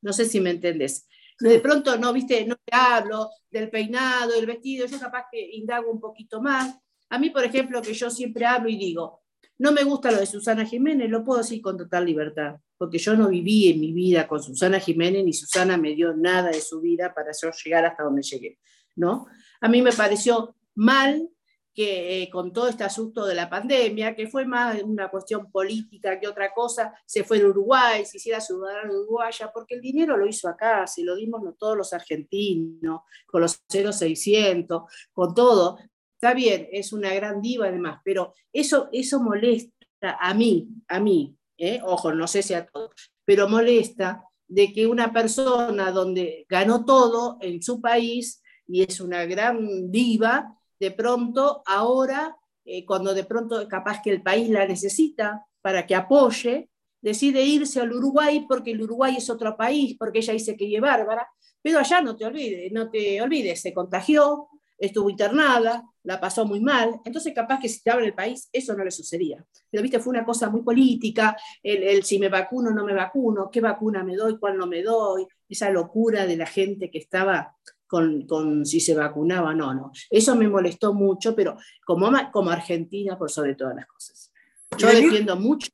No 0.03 0.13
sé 0.13 0.25
si 0.25 0.41
me 0.41 0.51
entendés. 0.51 1.07
De 1.39 1.61
pronto 1.61 1.97
no, 1.97 2.13
viste, 2.13 2.45
no 2.45 2.57
te 2.57 2.75
hablo 2.75 3.31
del 3.49 3.71
peinado, 3.71 4.33
del 4.33 4.47
vestido, 4.47 4.87
yo 4.87 4.99
capaz 4.99 5.27
que 5.31 5.41
indago 5.53 5.89
un 5.93 6.01
poquito 6.01 6.43
más. 6.43 6.77
A 7.09 7.21
mí, 7.21 7.31
por 7.31 7.45
ejemplo, 7.45 7.81
que 7.83 7.95
yo 7.95 8.11
siempre 8.11 8.45
hablo 8.45 8.69
y 8.69 8.77
digo, 8.77 9.23
no 9.59 9.73
me 9.73 9.85
gusta 9.85 10.11
lo 10.11 10.19
de 10.19 10.27
Susana 10.27 10.67
Jiménez, 10.67 11.09
lo 11.09 11.25
puedo 11.25 11.39
decir 11.41 11.63
con 11.63 11.77
total 11.77 12.05
libertad, 12.05 12.57
porque 12.77 12.99
yo 12.99 13.17
no 13.17 13.29
viví 13.29 13.71
en 13.71 13.81
mi 13.81 13.93
vida 13.93 14.29
con 14.29 14.43
Susana 14.43 14.81
Jiménez, 14.81 15.25
ni 15.25 15.33
Susana 15.33 15.77
me 15.77 15.95
dio 15.95 16.15
nada 16.15 16.51
de 16.51 16.61
su 16.61 16.81
vida 16.81 17.15
para 17.15 17.31
yo 17.41 17.51
llegar 17.51 17.87
hasta 17.87 18.03
donde 18.03 18.23
llegué, 18.23 18.59
¿no? 18.97 19.27
A 19.61 19.69
mí 19.69 19.81
me 19.81 19.93
pareció 19.93 20.55
mal 20.75 21.31
que 21.77 22.23
eh, 22.23 22.31
con 22.31 22.55
todo 22.55 22.69
este 22.69 22.85
asunto 22.85 23.27
de 23.27 23.35
la 23.35 23.51
pandemia, 23.51 24.17
que 24.17 24.29
fue 24.29 24.47
más 24.47 24.83
una 24.83 25.11
cuestión 25.11 25.51
política 25.51 26.19
que 26.19 26.27
otra 26.27 26.55
cosa, 26.55 26.95
se 27.05 27.23
fue 27.23 27.39
a 27.39 27.47
Uruguay, 27.47 28.07
se 28.07 28.17
hiciera 28.17 28.41
ciudadana 28.41 28.91
uruguaya, 28.91 29.51
porque 29.53 29.75
el 29.75 29.83
dinero 29.83 30.17
lo 30.17 30.27
hizo 30.27 30.49
acá, 30.49 30.87
se 30.87 31.05
lo 31.05 31.15
dimos 31.15 31.43
todos 31.59 31.77
los 31.77 31.93
argentinos, 31.93 33.03
con 33.27 33.43
los 33.43 33.61
0600, 33.69 34.85
con 35.13 35.35
todo, 35.35 35.79
Está 36.17 36.33
bien, 36.33 36.67
es 36.73 36.95
una 36.95 37.13
gran 37.13 37.43
diva 37.43 37.67
además, 37.67 38.01
pero 38.03 38.33
eso, 38.51 38.89
eso 38.91 39.21
molesta 39.21 39.71
a 40.19 40.33
mí, 40.33 40.67
a 40.89 40.99
mí, 40.99 41.37
¿eh? 41.59 41.79
ojo, 41.85 42.15
no 42.15 42.27
sé 42.27 42.43
si 42.43 42.55
a 42.55 42.65
todos, 42.65 43.13
pero 43.27 43.51
molesta 43.51 44.25
de 44.49 44.73
que 44.73 44.87
una 44.87 45.13
persona 45.13 45.91
donde 45.91 46.47
ganó 46.49 46.87
todo 46.87 47.37
en 47.43 47.63
su 47.63 47.83
país 47.83 48.43
y 48.67 48.83
es 48.83 48.99
una 49.03 49.27
gran 49.27 49.91
diva, 49.91 50.57
de 50.81 50.91
pronto 50.91 51.63
ahora, 51.67 52.35
eh, 52.65 52.87
cuando 52.87 53.13
de 53.13 53.25
pronto 53.25 53.69
capaz 53.69 54.01
que 54.03 54.11
el 54.11 54.23
país 54.23 54.49
la 54.49 54.67
necesita 54.67 55.45
para 55.61 55.87
que 55.87 55.95
apoye, 55.95 56.71
decide 57.03 57.43
irse 57.43 57.79
al 57.79 57.93
Uruguay 57.93 58.47
porque 58.49 58.71
el 58.71 58.81
Uruguay 58.81 59.17
es 59.19 59.29
otro 59.29 59.55
país, 59.55 59.97
porque 59.99 60.21
ella 60.21 60.33
dice 60.33 60.57
que 60.57 60.75
es 60.75 60.81
bárbara, 60.81 61.29
pero 61.61 61.79
allá 61.79 62.01
no 62.01 62.17
te 62.17 62.25
olvides, 62.25 62.73
no 62.73 62.91
te 62.91 63.21
olvides, 63.21 63.61
se 63.61 63.75
contagió, 63.75 64.49
estuvo 64.79 65.11
internada, 65.11 65.85
la 66.07 66.21
pasó 66.21 66.47
muy 66.47 66.61
mal, 66.61 67.01
entonces 67.05 67.35
capaz 67.35 67.59
que 67.59 67.69
si 67.69 67.83
te 67.83 67.91
abre 67.91 68.07
el 68.07 68.15
país 68.15 68.49
eso 68.53 68.75
no 68.75 68.85
le 68.85 68.93
sucedía. 68.93 69.45
Pero 69.69 69.83
viste, 69.83 69.99
fue 69.99 70.13
una 70.13 70.25
cosa 70.25 70.49
muy 70.49 70.63
política, 70.63 71.37
el, 71.63 72.05
si 72.05 72.21
me 72.21 72.29
vacuno 72.29 72.71
o 72.71 72.73
no 72.73 72.85
me 72.85 72.95
vacuno, 72.95 73.51
qué 73.51 73.61
vacuna 73.61 74.05
me 74.05 74.15
doy, 74.15 74.39
cuál 74.39 74.57
no 74.57 74.67
me 74.69 74.83
doy, 74.83 75.27
esa 75.49 75.69
locura 75.71 76.25
de 76.25 76.37
la 76.37 76.47
gente 76.47 76.91
que 76.91 76.99
estaba 76.99 77.57
con, 77.89 78.65
si 78.65 78.79
se 78.81 78.95
vacunaba, 78.95 79.53
no, 79.53 79.75
no. 79.75 79.93
Eso 80.09 80.37
me 80.37 80.49
molestó 80.49 80.95
mucho, 80.95 81.35
pero 81.35 81.57
como, 81.85 82.11
como 82.33 82.51
Argentina 82.51 83.19
por 83.19 83.31
sobre 83.31 83.57
todas 83.57 83.75
las 83.75 83.87
cosas. 83.87 84.33
Yo 84.79 84.89
defiendo 84.89 85.37
mucho. 85.37 85.69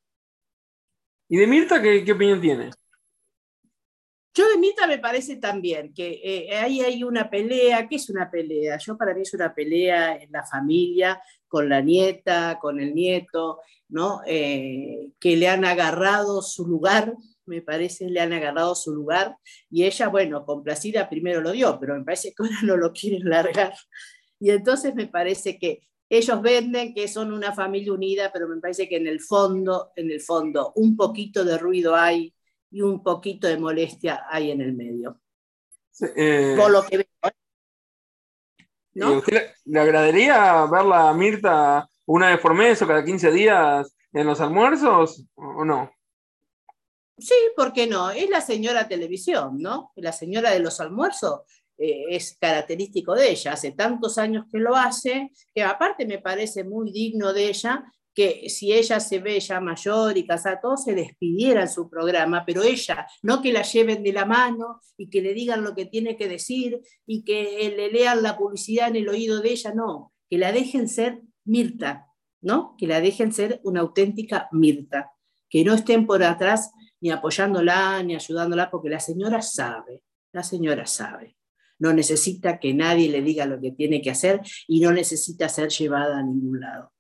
¿Y 1.29 1.37
de 1.37 1.47
Mirta 1.47 1.81
qué, 1.81 2.05
qué 2.05 2.13
opinión 2.13 2.41
tiene? 2.41 2.71
Yo 4.35 4.49
de 4.49 4.57
Mita 4.57 4.87
me 4.87 4.99
parece 4.99 5.37
también 5.37 5.93
que 5.93 6.21
eh, 6.25 6.57
ahí 6.57 6.81
hay 6.81 7.05
una 7.05 7.29
pelea, 7.29 7.87
¿qué 7.87 7.97
es 7.97 8.09
una 8.09 8.31
pelea? 8.31 8.79
Yo 8.79 8.97
para 8.97 9.15
mí 9.15 9.23
es 9.23 9.35
una 9.35 9.55
pelea 9.55 10.17
en 10.17 10.33
la 10.33 10.45
familia, 10.45 11.21
con 11.49 11.69
la 11.69 11.83
nieta, 11.83 12.59
con 12.59 12.81
el 12.81 12.95
nieto, 12.95 13.61
¿no? 13.89 14.23
Eh, 14.27 15.11
que 15.21 15.37
le 15.37 15.49
han 15.49 15.67
agarrado 15.67 16.41
su 16.41 16.67
lugar, 16.67 17.15
me 17.45 17.61
parece, 17.61 18.09
le 18.09 18.21
han 18.21 18.33
agarrado 18.33 18.75
su 18.75 18.95
lugar, 18.95 19.37
y 19.69 19.85
ella, 19.85 20.09
bueno, 20.09 20.47
complacida 20.47 21.11
primero 21.11 21.43
lo 21.43 21.53
dio, 21.53 21.79
pero 21.79 21.99
me 21.99 22.05
parece 22.05 22.33
que 22.33 22.43
ahora 22.43 22.57
no 22.63 22.77
lo 22.79 22.93
quieren 22.93 23.29
largar. 23.29 23.75
Y 24.41 24.51
entonces 24.51 24.95
me 24.95 25.09
parece 25.09 25.59
que 25.59 25.87
ellos 26.09 26.41
venden 26.41 26.95
que 26.95 27.07
son 27.07 27.33
una 27.33 27.53
familia 27.53 27.93
unida, 27.93 28.31
pero 28.33 28.49
me 28.49 28.61
parece 28.61 28.89
que 28.89 28.97
en 28.97 29.07
el 29.07 29.21
fondo, 29.21 29.93
en 29.95 30.11
el 30.11 30.21
fondo, 30.23 30.73
un 30.77 30.97
poquito 30.97 31.45
de 31.45 31.59
ruido 31.59 31.95
hay 31.95 32.35
y 32.73 32.81
un 32.81 33.03
poquito 33.03 33.47
de 33.47 33.59
molestia 33.59 34.25
hay 34.29 34.51
en 34.51 34.61
el 34.63 34.73
medio. 34.73 35.21
Eh, 36.17 36.55
Por 36.59 36.71
lo 36.71 36.83
que 36.85 36.97
veo. 36.99 37.07
¿eh? 37.25 37.31
¿No? 38.95 39.19
¿Usted 39.19 39.53
le, 39.65 39.81
agradaría 39.81 40.67
verla 40.67 41.11
a 41.11 41.15
Mirta 41.15 41.89
una 42.07 42.31
vez 42.31 42.41
por 42.41 42.55
mes 42.55 42.81
o 42.83 42.87
cada 42.87 43.05
15 43.05 43.31
días 43.31 43.95
en 44.13 44.27
los 44.27 44.41
almuerzos 44.41 45.25
o 45.35 45.65
no? 45.65 45.91
Sí, 47.19 47.35
¿por 47.57 47.73
qué 47.73 47.87
no? 47.87 48.11
Es 48.11 48.29
la 48.29 48.41
señora 48.41 48.89
televisión, 48.89 49.59
¿no? 49.59 49.93
La 49.97 50.13
señora 50.13 50.51
de 50.51 50.61
los 50.61 50.81
almuerzos 50.81 51.43
eh, 51.79 52.07
es 52.09 52.37
característico 52.41 53.15
de 53.15 53.31
ella. 53.31 53.53
Hace 53.53 53.73
tantos 53.73 54.19
años 54.19 54.47
que 54.51 54.59
lo 54.59 54.75
hace, 54.75 55.31
que 55.55 55.63
aparte 55.63 56.07
me 56.07 56.19
parece 56.19 56.65
muy 56.65 56.91
digno 56.91 57.33
de 57.33 57.49
ella 57.49 57.85
que 58.15 58.49
si 58.49 58.73
ella 58.73 59.01
se 59.01 59.19
ve 59.19 59.41
ya 59.41 59.61
mayor 59.61 60.17
y 60.19 60.27
casada, 60.27 60.61
todos 60.61 60.85
se 60.85 60.95
despidiera 60.95 61.63
en 61.63 61.69
su 61.69 61.89
programa, 61.89 62.45
pero 62.47 62.63
ella, 62.63 63.07
no 63.23 63.41
que 63.41 63.53
la 63.53 63.63
lleven 63.63 64.03
de 64.03 64.13
la 64.13 64.27
mano 64.27 64.81
y 64.97 65.09
que 65.09 65.23
le 65.23 65.33
digan 65.33 65.65
lo 65.65 65.75
que 65.75 65.87
tiene 65.87 66.17
que 66.17 66.29
decir 66.29 66.81
y 67.07 67.25
que 67.25 67.73
le 67.77 67.91
lean 67.91 68.23
la 68.23 68.37
publicidad 68.37 68.89
en 68.89 68.97
el 68.97 69.09
oído 69.09 69.41
de 69.41 69.53
ella, 69.53 69.73
no, 69.75 70.13
que 70.29 70.39
la 70.39 70.53
dejen 70.53 70.89
ser 70.89 71.23
Mirta, 71.45 72.07
¿no? 72.41 72.77
Que 72.79 72.87
la 72.87 73.01
dejen 73.01 73.33
ser 73.33 73.61
una 73.65 73.81
auténtica 73.81 74.49
Mirta, 74.53 75.13
que 75.49 75.65
no 75.65 75.75
estén 75.75 76.07
por 76.07 76.23
atrás 76.23 76.71
ni 77.01 77.11
apoyándola 77.11 78.03
ni 78.03 78.15
ayudándola, 78.15 78.71
porque 78.71 78.89
la 78.89 79.01
señora 79.01 79.43
sabe, 79.43 80.05
la 80.33 80.43
señora 80.43 80.87
sabe. 80.87 81.37
No 81.79 81.93
necesita 81.93 82.61
que 82.61 82.75
nadie 82.75 83.09
le 83.09 83.23
diga 83.23 83.45
lo 83.45 83.61
que 83.61 83.73
tiene 83.73 84.01
que 84.01 84.11
hacer 84.11 84.41
y 84.69 84.81
no 84.81 84.93
necesita 84.93 85.49
ser 85.49 85.69
llevada 85.69 86.19
a 86.19 86.23
ningún 86.23 86.61
lado. 86.61 86.93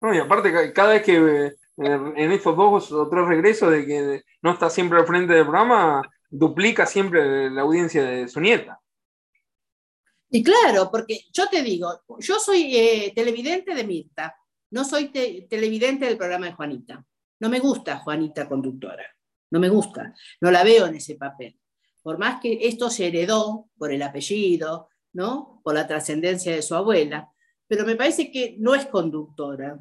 No, 0.00 0.14
y 0.14 0.18
aparte, 0.18 0.72
cada 0.72 0.94
vez 0.94 1.02
que 1.02 1.46
eh, 1.46 1.52
en 1.76 2.32
estos 2.32 2.56
dos 2.56 2.92
o 2.92 3.08
tres 3.08 3.26
regresos 3.26 3.70
de 3.70 3.86
que 3.86 4.22
no 4.42 4.52
está 4.52 4.70
siempre 4.70 4.98
al 4.98 5.06
frente 5.06 5.34
del 5.34 5.44
programa, 5.44 6.02
duplica 6.30 6.86
siempre 6.86 7.50
la 7.50 7.62
audiencia 7.62 8.02
de 8.02 8.28
su 8.28 8.40
nieta. 8.40 8.80
Y 10.30 10.42
claro, 10.44 10.90
porque 10.90 11.22
yo 11.32 11.48
te 11.48 11.62
digo, 11.62 12.02
yo 12.20 12.38
soy 12.38 12.76
eh, 12.76 13.12
televidente 13.14 13.74
de 13.74 13.84
Mirta, 13.84 14.36
no 14.70 14.84
soy 14.84 15.08
televidente 15.08 16.06
del 16.06 16.16
programa 16.16 16.46
de 16.46 16.52
Juanita. 16.52 17.04
No 17.40 17.48
me 17.48 17.58
gusta 17.58 17.98
Juanita 17.98 18.48
conductora, 18.48 19.04
no 19.50 19.58
me 19.58 19.68
gusta, 19.68 20.14
no 20.40 20.50
la 20.50 20.62
veo 20.62 20.86
en 20.86 20.94
ese 20.94 21.16
papel. 21.16 21.58
Por 22.02 22.18
más 22.18 22.40
que 22.40 22.60
esto 22.62 22.90
se 22.90 23.08
heredó 23.08 23.68
por 23.76 23.92
el 23.92 24.02
apellido, 24.02 24.88
¿no? 25.12 25.60
por 25.64 25.74
la 25.74 25.86
trascendencia 25.86 26.54
de 26.54 26.62
su 26.62 26.74
abuela, 26.74 27.30
pero 27.66 27.84
me 27.84 27.96
parece 27.96 28.30
que 28.30 28.56
no 28.58 28.74
es 28.74 28.86
conductora. 28.86 29.78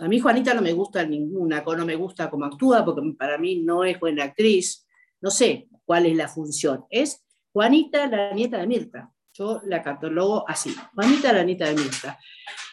A 0.00 0.08
mí 0.08 0.20
Juanita 0.20 0.54
no 0.54 0.62
me 0.62 0.72
gusta 0.72 1.04
ninguna, 1.04 1.62
no 1.62 1.86
me 1.86 1.96
gusta 1.96 2.30
cómo 2.30 2.44
actúa, 2.44 2.84
porque 2.84 3.02
para 3.18 3.38
mí 3.38 3.60
no 3.60 3.84
es 3.84 3.98
buena 3.98 4.24
actriz. 4.24 4.86
No 5.20 5.30
sé 5.30 5.68
cuál 5.84 6.06
es 6.06 6.16
la 6.16 6.28
función. 6.28 6.84
Es 6.90 7.24
Juanita, 7.52 8.06
la 8.06 8.32
nieta 8.32 8.58
de 8.58 8.66
Mirta. 8.66 9.12
Yo 9.32 9.60
la 9.64 9.82
catalogo 9.82 10.48
así. 10.48 10.74
Juanita, 10.94 11.32
la 11.32 11.42
nieta 11.42 11.66
de 11.66 11.74
Mirta. 11.74 12.18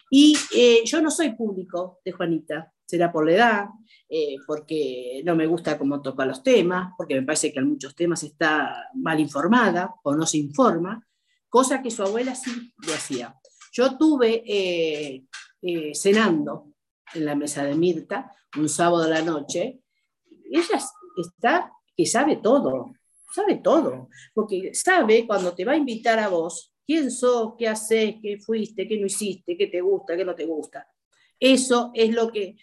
Y 0.09 0.37
eh, 0.55 0.81
yo 0.85 1.01
no 1.01 1.09
soy 1.09 1.33
público 1.33 1.99
de 2.05 2.11
Juanita, 2.11 2.71
será 2.85 3.11
por 3.11 3.25
la 3.25 3.31
edad, 3.31 3.65
eh, 4.07 4.35
porque 4.45 5.21
no 5.25 5.35
me 5.35 5.47
gusta 5.47 5.77
cómo 5.77 6.01
toca 6.01 6.25
los 6.25 6.43
temas, 6.43 6.93
porque 6.97 7.15
me 7.15 7.23
parece 7.23 7.51
que 7.51 7.59
en 7.59 7.69
muchos 7.69 7.95
temas 7.95 8.21
está 8.23 8.89
mal 8.93 9.19
informada 9.19 9.95
o 10.03 10.15
no 10.15 10.25
se 10.25 10.37
informa, 10.37 11.05
cosa 11.49 11.81
que 11.81 11.89
su 11.89 12.03
abuela 12.03 12.35
sí 12.35 12.73
lo 12.85 12.93
hacía. 12.93 13.35
Yo 13.71 13.97
tuve 13.97 14.43
eh, 14.45 15.23
cenando 15.95 16.74
en 17.13 17.25
la 17.25 17.35
mesa 17.35 17.63
de 17.63 17.75
Mirta, 17.75 18.31
un 18.57 18.69
sábado 18.69 19.03
a 19.03 19.07
la 19.07 19.21
noche, 19.21 19.79
ella 20.51 20.79
está 21.17 21.71
que 21.95 22.05
sabe 22.05 22.37
todo, 22.37 22.93
sabe 23.33 23.55
todo, 23.57 24.09
porque 24.33 24.73
sabe 24.73 25.25
cuando 25.25 25.53
te 25.53 25.65
va 25.65 25.73
a 25.73 25.77
invitar 25.77 26.19
a 26.19 26.27
vos, 26.27 26.73
quién 26.85 27.09
sos, 27.11 27.53
qué 27.57 27.67
haces, 27.67 28.15
qué 28.21 28.37
fuiste, 28.37 28.87
qué 28.87 28.99
no 28.99 29.05
hiciste, 29.05 29.57
qué 29.57 29.67
te 29.67 29.81
gusta, 29.81 30.15
qué 30.15 30.25
no 30.25 30.35
te 30.35 30.45
gusta. 30.45 30.87
Eso 31.39 31.91
es 31.93 32.13
lo 32.13 32.31
que 32.31 32.57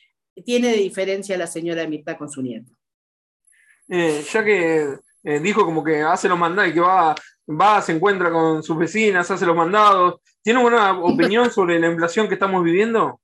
tiene 0.44 0.68
de 0.68 0.78
diferencia 0.78 1.36
la 1.36 1.46
señora 1.46 1.86
Mirta 1.86 2.16
con 2.16 2.28
su 2.28 2.42
nieto. 2.42 2.72
Eh, 3.88 4.24
ya 4.30 4.44
que 4.44 4.96
eh, 5.24 5.40
dijo 5.40 5.64
como 5.64 5.84
que 5.84 6.02
hace 6.02 6.28
los 6.28 6.38
mandados 6.38 6.70
y 6.70 6.74
que 6.74 6.80
va, 6.80 7.14
va, 7.48 7.82
se 7.82 7.92
encuentra 7.92 8.30
con 8.30 8.62
sus 8.62 8.76
vecinas, 8.76 9.30
hace 9.30 9.46
los 9.46 9.56
mandados, 9.56 10.20
¿tiene 10.42 10.64
una 10.64 10.98
opinión 11.02 11.50
sobre 11.50 11.78
la 11.78 11.88
inflación 11.88 12.28
que 12.28 12.34
estamos 12.34 12.62
viviendo? 12.62 13.20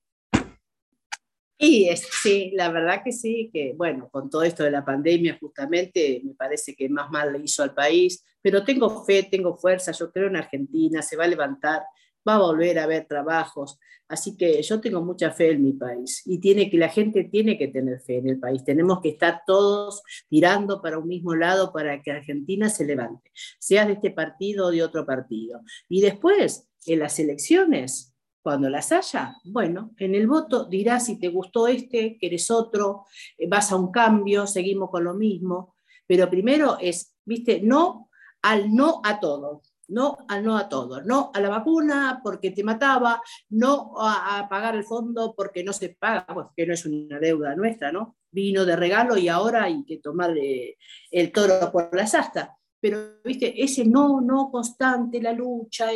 Y 1.61 1.89
sí, 1.97 2.51
la 2.55 2.71
verdad 2.71 3.01
que 3.03 3.11
sí, 3.11 3.49
que 3.51 3.73
bueno, 3.75 4.07
con 4.09 4.29
todo 4.29 4.43
esto 4.43 4.63
de 4.63 4.71
la 4.71 4.85
pandemia 4.85 5.37
justamente 5.41 6.21
me 6.23 6.33
parece 6.33 6.73
que 6.73 6.87
más 6.87 7.11
mal 7.11 7.33
le 7.33 7.39
hizo 7.39 7.61
al 7.63 7.73
país, 7.73 8.23
pero 8.41 8.63
tengo 8.63 9.03
fe, 9.03 9.23
tengo 9.29 9.57
fuerza, 9.57 9.91
yo 9.91 10.09
creo 10.09 10.27
en 10.27 10.37
Argentina, 10.37 11.01
se 11.01 11.17
va 11.17 11.25
a 11.25 11.27
levantar, 11.27 11.83
va 12.25 12.35
a 12.35 12.39
volver 12.39 12.79
a 12.79 12.85
haber 12.85 13.05
trabajos, 13.07 13.77
así 14.07 14.37
que 14.37 14.61
yo 14.61 14.79
tengo 14.79 15.01
mucha 15.01 15.31
fe 15.31 15.51
en 15.51 15.61
mi 15.61 15.73
país 15.73 16.21
y 16.25 16.39
tiene 16.39 16.69
que 16.69 16.77
la 16.77 16.87
gente 16.87 17.25
tiene 17.25 17.57
que 17.57 17.67
tener 17.67 17.99
fe 17.99 18.19
en 18.19 18.29
el 18.29 18.39
país, 18.39 18.63
tenemos 18.63 19.01
que 19.01 19.09
estar 19.09 19.41
todos 19.45 20.01
tirando 20.29 20.81
para 20.81 20.97
un 20.97 21.09
mismo 21.09 21.35
lado 21.35 21.73
para 21.73 22.01
que 22.01 22.11
Argentina 22.11 22.69
se 22.69 22.85
levante, 22.85 23.31
sea 23.59 23.85
de 23.85 23.93
este 23.93 24.11
partido 24.11 24.67
o 24.67 24.71
de 24.71 24.81
otro 24.81 25.05
partido. 25.05 25.59
Y 25.89 25.99
después, 25.99 26.69
en 26.85 26.99
las 26.99 27.19
elecciones, 27.19 28.08
cuando 28.41 28.69
las 28.69 28.91
haya, 28.91 29.35
bueno, 29.43 29.91
en 29.97 30.15
el 30.15 30.27
voto 30.27 30.65
dirás 30.65 31.05
si 31.05 31.19
te 31.19 31.27
gustó 31.27 31.67
este, 31.67 32.17
quieres 32.17 32.49
otro, 32.51 33.05
eh, 33.37 33.47
vas 33.47 33.71
a 33.71 33.75
un 33.75 33.91
cambio, 33.91 34.47
seguimos 34.47 34.89
con 34.89 35.03
lo 35.03 35.13
mismo. 35.13 35.75
Pero 36.07 36.29
primero 36.29 36.77
es, 36.79 37.15
viste, 37.25 37.61
no 37.61 38.09
al 38.41 38.73
no 38.73 39.01
a 39.03 39.19
todo, 39.19 39.61
no 39.89 40.17
al 40.27 40.43
no 40.43 40.57
a 40.57 40.69
todo, 40.69 41.01
no 41.03 41.31
a 41.33 41.41
la 41.41 41.49
vacuna 41.49 42.21
porque 42.23 42.51
te 42.51 42.63
mataba, 42.63 43.21
no 43.49 43.93
a, 43.99 44.47
pagar 44.49 44.75
el 44.75 44.83
fondo 44.83 45.33
porque 45.35 45.63
no 45.63 45.73
se 45.73 45.89
paga, 45.89 46.25
porque 46.27 46.65
no 46.65 46.73
es 46.73 46.85
una 46.85 47.19
deuda 47.19 47.55
nuestra, 47.55 47.91
¿no? 47.91 48.17
Vino 48.31 48.65
de 48.65 48.75
regalo 48.75 49.17
y 49.17 49.27
ahora 49.27 49.63
hay 49.63 49.83
que 49.85 49.97
tomar 49.97 50.37
eh, 50.37 50.77
el 51.11 51.31
toro 51.31 51.71
por 51.71 51.95
las 51.95 52.15
astas 52.15 52.49
pero 52.81 53.19
viste, 53.23 53.61
ese 53.61 53.85
no, 53.85 54.21
no 54.21 54.49
constante, 54.51 55.21
la 55.21 55.33
lucha, 55.33 55.87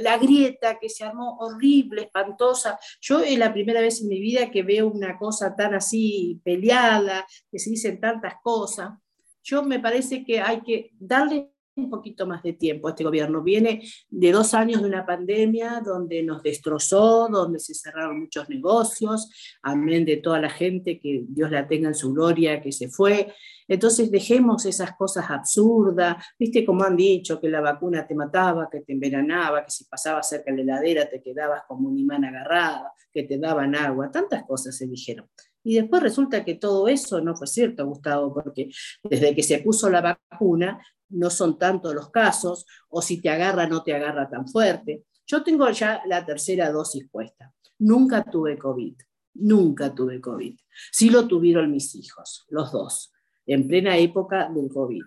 la 0.00 0.18
grieta 0.18 0.78
que 0.78 0.88
se 0.88 1.04
armó 1.04 1.36
horrible, 1.38 2.02
espantosa. 2.02 2.78
Yo 3.00 3.20
es 3.20 3.38
la 3.38 3.52
primera 3.52 3.80
vez 3.80 4.00
en 4.00 4.08
mi 4.08 4.20
vida 4.20 4.50
que 4.50 4.62
veo 4.62 4.88
una 4.88 5.18
cosa 5.18 5.54
tan 5.54 5.74
así 5.74 6.40
peleada, 6.44 7.26
que 7.50 7.58
se 7.58 7.70
dicen 7.70 8.00
tantas 8.00 8.34
cosas. 8.42 8.92
Yo 9.42 9.62
me 9.62 9.80
parece 9.80 10.24
que 10.24 10.40
hay 10.40 10.60
que 10.62 10.90
darle 10.98 11.52
un 11.74 11.90
poquito 11.90 12.26
más 12.26 12.42
de 12.42 12.52
tiempo. 12.52 12.88
Este 12.88 13.04
gobierno 13.04 13.42
viene 13.42 13.82
de 14.10 14.32
dos 14.32 14.54
años 14.54 14.82
de 14.82 14.88
una 14.88 15.06
pandemia 15.06 15.80
donde 15.84 16.22
nos 16.22 16.42
destrozó, 16.42 17.28
donde 17.28 17.58
se 17.58 17.74
cerraron 17.74 18.20
muchos 18.20 18.48
negocios, 18.48 19.30
amén 19.62 20.04
de 20.04 20.18
toda 20.18 20.40
la 20.40 20.50
gente, 20.50 21.00
que 21.00 21.24
Dios 21.28 21.50
la 21.50 21.66
tenga 21.66 21.88
en 21.88 21.94
su 21.94 22.12
gloria, 22.12 22.60
que 22.60 22.72
se 22.72 22.88
fue. 22.88 23.32
Entonces 23.68 24.10
dejemos 24.10 24.64
esas 24.66 24.96
cosas 24.96 25.26
absurdas, 25.28 26.24
viste 26.38 26.64
como 26.64 26.84
han 26.84 26.96
dicho, 26.96 27.40
que 27.40 27.48
la 27.48 27.60
vacuna 27.60 28.06
te 28.06 28.14
mataba, 28.14 28.68
que 28.70 28.80
te 28.80 28.92
envenenaba, 28.92 29.64
que 29.64 29.70
si 29.70 29.84
pasabas 29.84 30.28
cerca 30.28 30.50
de 30.50 30.64
la 30.64 30.78
heladera 30.78 31.08
te 31.08 31.22
quedabas 31.22 31.62
como 31.66 31.88
un 31.88 31.98
imán 31.98 32.24
agarrada, 32.24 32.92
que 33.10 33.24
te 33.24 33.38
daban 33.38 33.74
agua, 33.74 34.10
tantas 34.10 34.44
cosas 34.44 34.76
se 34.76 34.86
dijeron. 34.86 35.28
Y 35.64 35.76
después 35.76 36.02
resulta 36.02 36.44
que 36.44 36.56
todo 36.56 36.88
eso 36.88 37.20
no 37.20 37.36
fue 37.36 37.46
cierto, 37.46 37.86
Gustavo, 37.86 38.34
porque 38.34 38.70
desde 39.04 39.34
que 39.34 39.42
se 39.42 39.58
puso 39.60 39.88
la 39.88 40.00
vacuna 40.00 40.80
no 41.10 41.30
son 41.30 41.58
tantos 41.58 41.94
los 41.94 42.10
casos, 42.10 42.66
o 42.88 43.02
si 43.02 43.20
te 43.20 43.28
agarra 43.28 43.66
no 43.66 43.82
te 43.82 43.94
agarra 43.94 44.28
tan 44.28 44.48
fuerte. 44.48 45.04
Yo 45.26 45.42
tengo 45.42 45.68
ya 45.70 46.02
la 46.06 46.24
tercera 46.24 46.70
dosis 46.70 47.08
puesta. 47.08 47.52
Nunca 47.78 48.24
tuve 48.24 48.58
COVID, 48.58 48.94
nunca 49.34 49.94
tuve 49.94 50.20
COVID. 50.20 50.56
Sí 50.90 51.10
lo 51.10 51.28
tuvieron 51.28 51.70
mis 51.70 51.94
hijos, 51.94 52.46
los 52.48 52.72
dos, 52.72 53.11
en 53.46 53.66
plena 53.66 53.96
época 53.96 54.48
del 54.48 54.68
COVID. 54.68 55.02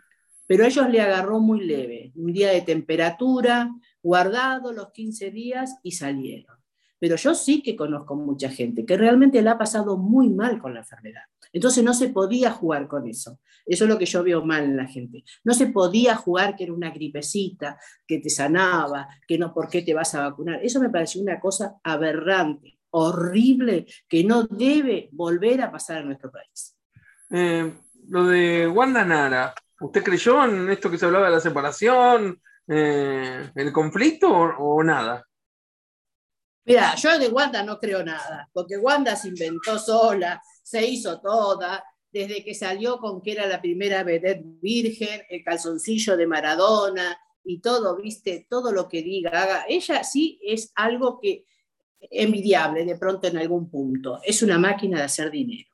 Pero 0.48 0.64
a 0.64 0.68
ellos 0.68 0.90
le 0.90 1.02
agarró 1.02 1.40
muy 1.40 1.66
leve, 1.66 2.12
un 2.16 2.32
día 2.32 2.52
de 2.52 2.62
temperatura, 2.62 3.72
guardado 4.02 4.72
los 4.72 4.92
15 4.92 5.32
días 5.32 5.78
y 5.82 5.94
salieron. 5.94 6.56
Pero 7.00 7.16
yo 7.18 7.36
sí 7.36 7.62
que 7.62 7.76
conozco 7.76 8.16
mucha 8.16 8.50
gente 8.50 8.86
que 8.86 8.98
realmente 8.98 9.42
la 9.42 9.52
ha 9.52 9.58
pasado 9.58 9.98
muy 9.98 10.30
mal 10.30 10.60
con 10.60 10.74
la 10.74 10.82
enfermedad. 10.82 11.24
Entonces 11.52 11.84
no 11.84 11.94
se 11.94 12.10
podía 12.10 12.52
jugar 12.52 12.88
con 12.88 13.08
eso. 13.08 13.40
Eso 13.66 13.86
es 13.86 13.90
lo 13.90 13.98
que 13.98 14.06
yo 14.06 14.24
veo 14.24 14.46
mal 14.46 14.64
en 14.64 14.78
la 14.78 14.88
gente. 14.88 15.24
No 15.44 15.54
se 15.54 15.68
podía 15.68 16.16
jugar 16.16 16.56
que 16.56 16.66
era 16.66 16.74
una 16.74 16.92
gripecita, 16.92 17.78
que 18.06 18.20
te 18.20 18.30
sanaba, 18.30 19.08
que 19.28 19.38
no, 19.38 19.54
¿por 19.54 19.70
qué 19.70 19.82
te 19.82 19.94
vas 19.94 20.14
a 20.16 20.30
vacunar? 20.30 20.60
Eso 20.64 20.80
me 20.80 20.90
pareció 20.90 21.22
una 21.22 21.40
cosa 21.40 21.78
aberrante, 21.84 22.80
horrible, 22.92 23.86
que 24.08 24.24
no 24.24 24.44
debe 24.44 25.10
volver 25.12 25.62
a 25.62 25.72
pasar 25.72 26.02
en 26.02 26.08
nuestro 26.08 26.32
país. 26.32 26.78
Eh, 27.32 27.74
lo 28.08 28.26
de 28.26 28.68
Wanda 28.68 29.04
Nara, 29.04 29.54
¿usted 29.80 30.04
creyó 30.04 30.44
en 30.46 30.70
esto 30.70 30.90
que 30.90 30.98
se 30.98 31.06
hablaba 31.06 31.26
de 31.26 31.32
la 31.34 31.40
separación, 31.40 32.42
eh, 32.68 33.52
el 33.56 33.72
conflicto 33.72 34.30
o 34.30 34.84
nada? 34.84 35.26
Mira, 36.66 36.96
yo 36.96 37.20
de 37.20 37.28
Wanda 37.28 37.62
no 37.62 37.78
creo 37.80 38.04
nada, 38.04 38.50
porque 38.52 38.78
Wanda 38.78 39.16
se 39.16 39.28
inventó 39.28 39.78
sola, 39.78 40.42
se 40.64 40.84
hizo 40.84 41.22
toda, 41.22 41.84
desde 42.12 42.44
que 42.44 42.56
salió 42.56 42.98
con 42.98 43.22
que 43.22 43.34
era 43.34 43.46
la 43.46 43.62
primera 43.62 44.04
vedette 44.04 44.44
virgen, 44.62 45.22
el 45.30 45.44
calzoncillo 45.44 46.18
de 46.18 46.26
Maradona 46.26 47.20
y 47.44 47.60
todo, 47.60 47.98
viste, 47.98 48.48
todo 48.50 48.72
lo 48.72 48.88
que 48.88 49.04
diga, 49.04 49.30
haga. 49.32 49.66
Ella 49.68 50.04
sí 50.04 50.40
es 50.42 50.72
algo 50.76 51.20
que 51.20 51.46
envidiable 52.00 52.86
de 52.86 52.98
pronto 52.98 53.28
en 53.28 53.38
algún 53.38 53.70
punto. 53.70 54.20
Es 54.24 54.42
una 54.42 54.58
máquina 54.58 54.98
de 55.00 55.04
hacer 55.04 55.30
dinero. 55.30 55.70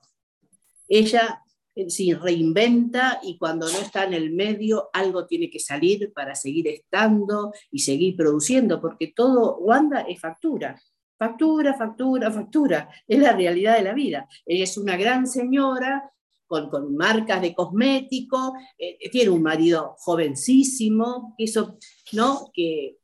Ella 0.87 1.41
eh, 1.75 1.89
se 1.89 2.13
reinventa 2.15 3.19
y 3.23 3.37
cuando 3.37 3.69
no 3.69 3.77
está 3.79 4.03
en 4.05 4.13
el 4.13 4.31
medio 4.31 4.89
algo 4.93 5.25
tiene 5.25 5.49
que 5.49 5.59
salir 5.59 6.11
para 6.13 6.35
seguir 6.35 6.67
estando 6.67 7.53
y 7.71 7.79
seguir 7.79 8.15
produciendo, 8.15 8.81
porque 8.81 9.13
todo 9.15 9.57
Wanda 9.57 10.01
es 10.01 10.19
factura. 10.19 10.81
Factura, 11.17 11.75
factura, 11.75 12.31
factura. 12.31 12.89
Es 13.07 13.19
la 13.19 13.33
realidad 13.33 13.77
de 13.77 13.83
la 13.83 13.93
vida. 13.93 14.27
Ella 14.45 14.63
es 14.63 14.75
una 14.77 14.97
gran 14.97 15.27
señora 15.27 16.11
con, 16.47 16.69
con 16.69 16.95
marcas 16.95 17.41
de 17.41 17.53
cosmético, 17.55 18.53
eh, 18.77 19.09
tiene 19.09 19.29
un 19.29 19.41
marido 19.41 19.95
jovencísimo, 19.99 21.33
eso, 21.37 21.77
¿no? 22.11 22.51
Que 22.53 22.97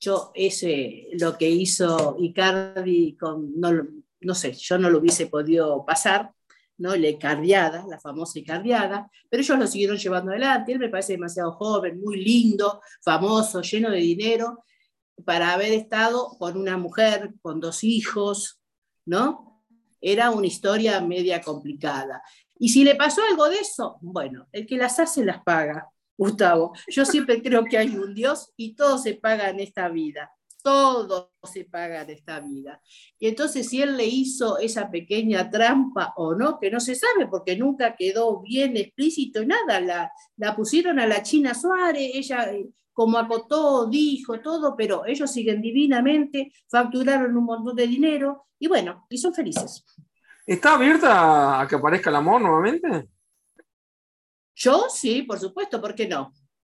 yo, 0.00 0.30
ese, 0.34 1.08
lo 1.20 1.36
que 1.36 1.50
hizo 1.50 2.16
Icardi 2.18 3.14
con, 3.16 3.60
no, 3.60 3.70
no 4.20 4.34
sé, 4.34 4.52
yo 4.54 4.78
no 4.78 4.88
lo 4.88 5.00
hubiese 5.00 5.26
podido 5.26 5.84
pasar, 5.84 6.32
¿no? 6.78 6.94
La 6.96 7.08
Icardiada, 7.08 7.84
la 7.88 7.98
famosa 7.98 8.38
Icardiada, 8.38 9.10
pero 9.28 9.42
ellos 9.42 9.58
lo 9.58 9.66
siguieron 9.66 9.96
llevando 9.96 10.30
adelante. 10.30 10.72
Él 10.72 10.78
me 10.78 10.88
parece 10.88 11.14
demasiado 11.14 11.52
joven, 11.52 12.00
muy 12.00 12.22
lindo, 12.22 12.80
famoso, 13.02 13.62
lleno 13.62 13.90
de 13.90 13.98
dinero, 13.98 14.64
para 15.24 15.52
haber 15.52 15.72
estado 15.72 16.36
con 16.38 16.58
una 16.58 16.76
mujer, 16.76 17.34
con 17.40 17.60
dos 17.60 17.82
hijos, 17.84 18.60
¿no? 19.04 19.62
Era 20.00 20.30
una 20.30 20.46
historia 20.46 21.00
media 21.00 21.40
complicada. 21.40 22.22
Y 22.58 22.68
si 22.68 22.84
le 22.84 22.94
pasó 22.94 23.22
algo 23.22 23.48
de 23.48 23.56
eso, 23.56 23.98
bueno, 24.00 24.46
el 24.52 24.66
que 24.66 24.76
las 24.76 24.98
hace 24.98 25.24
las 25.24 25.42
paga, 25.42 25.88
Gustavo. 26.16 26.72
Yo 26.88 27.04
siempre 27.04 27.42
creo 27.42 27.64
que 27.64 27.78
hay 27.78 27.96
un 27.96 28.14
Dios 28.14 28.52
y 28.56 28.74
todo 28.74 28.98
se 28.98 29.14
paga 29.14 29.50
en 29.50 29.60
esta 29.60 29.88
vida 29.88 30.30
todo 30.66 31.30
se 31.44 31.64
paga 31.64 32.02
en 32.02 32.10
esta 32.10 32.40
vida. 32.40 32.82
Y 33.20 33.28
entonces 33.28 33.68
si 33.68 33.80
él 33.80 33.96
le 33.96 34.04
hizo 34.04 34.58
esa 34.58 34.90
pequeña 34.90 35.48
trampa 35.48 36.12
o 36.16 36.34
no, 36.34 36.58
que 36.58 36.72
no 36.72 36.80
se 36.80 36.96
sabe 36.96 37.28
porque 37.30 37.56
nunca 37.56 37.94
quedó 37.94 38.40
bien 38.40 38.76
explícito 38.76 39.44
nada, 39.44 39.80
la, 39.80 40.10
la 40.38 40.56
pusieron 40.56 40.98
a 40.98 41.06
la 41.06 41.22
China 41.22 41.54
Suárez, 41.54 42.10
ella 42.14 42.52
eh, 42.52 42.68
como 42.92 43.16
acotó, 43.16 43.86
dijo 43.86 44.40
todo, 44.40 44.74
pero 44.76 45.06
ellos 45.06 45.30
siguen 45.30 45.62
divinamente, 45.62 46.52
facturaron 46.68 47.36
un 47.36 47.44
montón 47.44 47.76
de 47.76 47.86
dinero 47.86 48.48
y 48.58 48.66
bueno, 48.66 49.06
y 49.08 49.18
son 49.18 49.32
felices. 49.32 49.84
¿Está 50.44 50.74
abierta 50.74 51.60
a 51.60 51.68
que 51.68 51.76
aparezca 51.76 52.10
el 52.10 52.16
amor 52.16 52.40
nuevamente? 52.40 53.08
Yo 54.56 54.86
sí, 54.88 55.22
por 55.22 55.38
supuesto, 55.38 55.80
¿por 55.80 55.94
qué 55.94 56.08
no? 56.08 56.34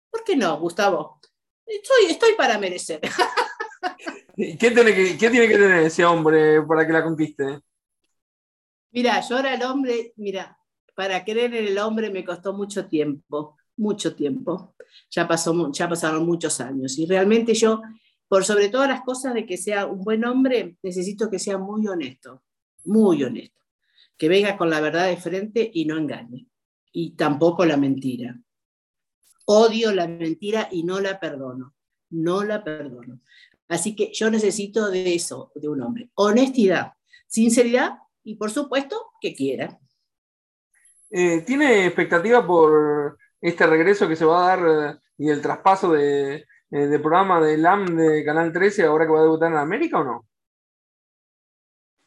¿Por 0.09 0.23
qué 0.23 0.37
no, 0.37 0.61
Gustavo? 0.61 1.19
Estoy, 1.67 2.13
estoy 2.13 2.35
para 2.35 2.57
merecer. 2.57 3.01
¿Qué 4.37 4.71
tiene, 4.71 4.95
que, 4.95 5.15
tiene 5.17 5.49
que 5.49 5.59
tener 5.59 5.85
ese 5.85 6.05
hombre 6.05 6.63
para 6.63 6.87
que 6.87 6.93
la 6.93 7.05
conquiste? 7.05 7.61
Mira, 8.93 9.21
yo 9.21 9.37
ahora 9.37 9.55
el 9.55 9.63
hombre, 9.63 10.13
mira, 10.17 10.59
para 10.95 11.25
creer 11.25 11.55
en 11.55 11.67
el 11.69 11.79
hombre 11.79 12.11
me 12.11 12.25
costó 12.25 12.53
mucho 12.53 12.87
tiempo, 12.87 13.57
mucho 13.77 14.15
tiempo. 14.15 14.75
Ya, 15.11 15.29
pasó, 15.29 15.71
ya 15.73 15.89
pasaron 15.89 16.27
muchos 16.27 16.61
años. 16.61 16.99
Y 16.99 17.07
realmente 17.07 17.55
yo, 17.55 17.83
por 18.29 18.45
sobre 18.45 18.69
todas 18.69 18.89
las 18.89 19.03
cosas 19.03 19.35
de 19.35 19.47
que 19.47 19.57
sea 19.57 19.87
un 19.87 20.03
buen 20.03 20.25
hombre, 20.25 20.77
necesito 20.83 21.31
que 21.31 21.39
sea 21.39 21.59
muy 21.59 21.87
honesto, 21.87 22.43
muy 22.85 23.23
honesto. 23.23 23.65
Que 24.17 24.29
venga 24.29 24.57
con 24.57 24.71
la 24.71 24.81
verdad 24.81 25.07
de 25.07 25.17
frente 25.17 25.71
y 25.73 25.85
no 25.85 25.97
engañe. 25.97 26.47
Y 26.93 27.13
tampoco 27.13 27.65
la 27.65 27.77
mentira. 27.77 28.39
Odio 29.47 29.93
la 29.93 30.07
mentira 30.07 30.69
y 30.71 30.83
no 30.83 31.01
la 31.01 31.19
perdono. 31.19 31.75
No 32.11 32.43
la 32.43 32.63
perdono. 32.63 33.21
Así 33.71 33.95
que 33.95 34.11
yo 34.13 34.29
necesito 34.31 34.91
de 34.91 35.15
eso, 35.15 35.53
de 35.55 35.69
un 35.69 35.81
hombre. 35.81 36.11
Honestidad, 36.15 36.95
sinceridad 37.29 37.93
y 38.25 38.35
por 38.35 38.51
supuesto 38.51 39.13
que 39.21 39.33
quiera. 39.33 39.79
Eh, 41.09 41.43
¿Tiene 41.47 41.87
expectativa 41.87 42.45
por 42.45 43.17
este 43.41 43.67
regreso 43.69 44.09
que 44.09 44.17
se 44.17 44.25
va 44.25 44.53
a 44.53 44.57
dar 44.57 44.97
eh, 44.97 44.99
y 45.19 45.31
el 45.31 45.41
traspaso 45.41 45.93
de, 45.93 46.45
eh, 46.73 46.99
programa 46.99 47.41
de 47.41 47.59
LAM 47.59 47.97
de 47.97 48.25
Canal 48.25 48.53
13 48.53 48.83
ahora 48.83 49.07
que 49.07 49.13
va 49.13 49.21
a 49.21 49.23
debutar 49.23 49.53
en 49.53 49.59
América 49.59 50.01
o 50.01 50.05
no? 50.05 50.27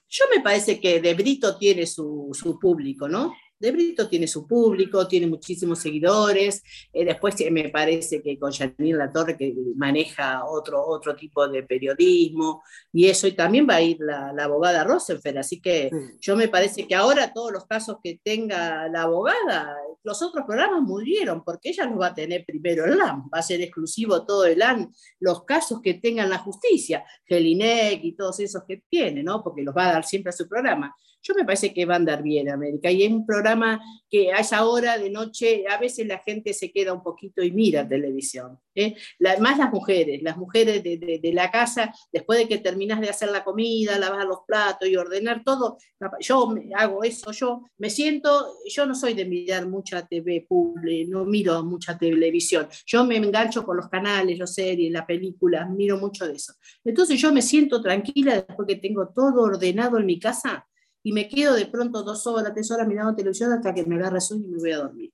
Yo 0.10 0.26
me 0.36 0.44
parece 0.44 0.82
que 0.82 1.00
De 1.00 1.14
Brito 1.14 1.58
tiene 1.58 1.88
su, 1.88 2.30
su 2.34 2.60
público, 2.60 3.08
¿no? 3.08 3.34
De 3.64 3.72
Brito 3.72 4.10
tiene 4.10 4.28
su 4.28 4.46
público, 4.46 5.08
tiene 5.08 5.26
muchísimos 5.26 5.80
seguidores. 5.80 6.62
Eh, 6.92 7.06
después 7.06 7.34
me 7.50 7.70
parece 7.70 8.22
que 8.22 8.38
con 8.38 8.52
Janine 8.52 8.98
Latorre, 8.98 9.38
que 9.38 9.56
maneja 9.78 10.44
otro, 10.44 10.86
otro 10.86 11.16
tipo 11.16 11.48
de 11.48 11.64
periodismo, 11.64 12.62
y 12.92 13.08
eso, 13.08 13.26
y 13.26 13.32
también 13.32 13.66
va 13.66 13.76
a 13.76 13.82
ir 13.82 14.00
la, 14.02 14.32
abogada 14.44 14.84
Rosenfeld. 14.84 15.38
Así 15.38 15.62
que 15.62 15.90
yo 16.20 16.36
me 16.36 16.50
parece 16.50 16.86
que 16.86 16.94
ahora 16.94 17.32
todos 17.32 17.54
los 17.54 17.66
casos 17.66 18.00
que 18.04 18.20
tenga 18.22 18.90
la 18.90 19.04
abogada, 19.04 19.78
los 20.04 20.22
otros 20.22 20.46
programas 20.46 20.82
murieron, 20.82 21.42
porque 21.46 21.70
ella 21.70 21.86
los 21.86 22.02
va 22.02 22.08
a 22.08 22.14
tener 22.14 22.44
primero 22.44 22.84
el 22.84 22.98
LAN, 22.98 23.30
va 23.34 23.40
a 23.40 23.42
ser 23.44 23.62
exclusivo 23.62 24.26
todo 24.26 24.44
el 24.46 24.60
LAN, 24.60 24.92
los 25.22 25.46
casos 25.46 25.80
que 25.82 25.94
tengan 25.94 26.30
la 26.30 26.40
justicia, 26.40 27.06
Gelinec 27.26 28.04
y 28.04 28.12
todos 28.12 28.42
esos 28.42 28.64
que 28.68 28.84
tiene, 28.90 29.24
¿no? 29.24 29.42
Porque 29.42 29.62
los 29.62 29.74
va 29.74 29.88
a 29.88 29.94
dar 29.94 30.04
siempre 30.04 30.32
a 30.32 30.34
su 30.34 30.50
programa. 30.50 30.94
Yo 31.24 31.34
me 31.36 31.46
parece 31.46 31.74
que 31.74 31.86
va 31.86 31.94
a 31.94 31.98
andar 31.98 32.22
bien 32.22 32.50
América. 32.50 32.92
Y 32.92 33.04
es 33.04 33.12
un 33.12 33.26
programa 33.26 33.82
que 34.10 34.34
a 34.34 34.40
esa 34.40 34.66
hora 34.66 34.98
de 34.98 35.10
noche 35.10 35.64
a 35.70 35.78
veces 35.78 36.06
la 36.06 36.20
gente 36.20 36.54
se 36.54 36.72
queda 36.72 36.94
un 36.94 37.02
poquito 37.02 37.42
y 37.42 37.52
mira 37.52 37.88
televisión. 37.88 38.60
¿eh? 38.76 38.96
más 39.40 39.58
las 39.58 39.72
mujeres, 39.72 40.22
las 40.22 40.38
mujeres 40.38 40.84
de, 40.84 41.32
la 41.34 41.50
casa, 41.50 41.94
después 42.12 42.40
de 42.40 42.48
que 42.48 42.58
terminas 42.58 43.00
de 43.00 43.10
hacer 43.10 43.30
la 43.30 43.44
comida, 43.44 43.98
lavar 43.98 44.26
los 44.26 44.40
platos 44.46 44.88
y 44.88 44.96
ordenar 44.96 45.44
todo, 45.44 45.78
yo 46.20 46.54
hago 46.76 47.04
eso, 47.04 47.32
yo 47.32 47.64
me 47.78 47.90
siento, 47.90 48.56
yo 48.68 48.86
no 48.86 48.94
soy 48.94 49.14
de 49.14 49.26
mirar 49.26 49.68
mucha 49.68 50.06
TV 50.06 50.46
pública, 50.48 51.10
no 51.10 51.26
miro 51.26 51.64
mucha 51.64 51.98
televisión. 51.98 52.68
Yo 52.86 53.06
me 53.06 53.18
engancho 53.18 53.66
con 53.66 53.78
los 53.78 53.88
canales, 53.90 54.38
las 54.38 54.54
series, 54.54 54.92
las 54.92 55.06
películas, 55.06 55.70
miro 55.70 55.98
mucho 55.98 56.28
de 56.28 56.34
eso. 56.34 56.54
Entonces 56.84 57.20
yo 57.20 57.32
me 57.32 57.42
siento 57.42 57.82
tranquila 57.82 58.36
después 58.36 58.68
que 58.68 58.76
tengo 58.76 59.10
todo 59.10 59.44
ordenado 59.44 59.98
en 59.98 60.06
mi 60.06 60.20
casa 60.20 60.68
y 61.04 61.12
me 61.12 61.28
quedo 61.28 61.54
de 61.54 61.66
pronto 61.66 62.02
dos 62.02 62.26
horas, 62.26 62.54
tres 62.54 62.72
horas 62.72 62.88
mirando 62.88 63.16
televisión 63.16 63.52
hasta 63.52 63.74
que 63.74 63.86
me 63.86 63.96
agarra 63.96 64.22
sueño 64.22 64.46
y 64.48 64.52
me 64.52 64.58
voy 64.58 64.72
a 64.72 64.78
dormir. 64.78 65.14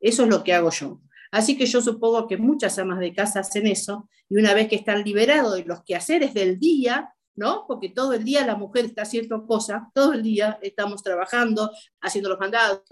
Eso 0.00 0.24
es 0.24 0.28
lo 0.28 0.42
que 0.42 0.52
hago 0.52 0.70
yo. 0.70 1.00
Así 1.30 1.56
que 1.56 1.66
yo 1.66 1.80
supongo 1.80 2.26
que 2.26 2.36
muchas 2.36 2.78
amas 2.78 2.98
de 2.98 3.14
casa 3.14 3.40
hacen 3.40 3.66
eso 3.66 4.08
y 4.28 4.36
una 4.36 4.54
vez 4.54 4.68
que 4.68 4.76
están 4.76 5.02
liberados 5.02 5.56
de 5.56 5.64
los 5.64 5.82
quehaceres 5.82 6.34
del 6.34 6.58
día, 6.58 7.14
¿no? 7.36 7.64
Porque 7.66 7.88
todo 7.88 8.12
el 8.12 8.24
día 8.24 8.46
la 8.46 8.56
mujer 8.56 8.84
está 8.84 9.02
haciendo 9.02 9.46
cosas, 9.46 9.82
todo 9.94 10.12
el 10.12 10.22
día 10.22 10.58
estamos 10.62 11.02
trabajando, 11.02 11.70
haciendo 12.00 12.28
los 12.28 12.38
mandados, 12.38 12.82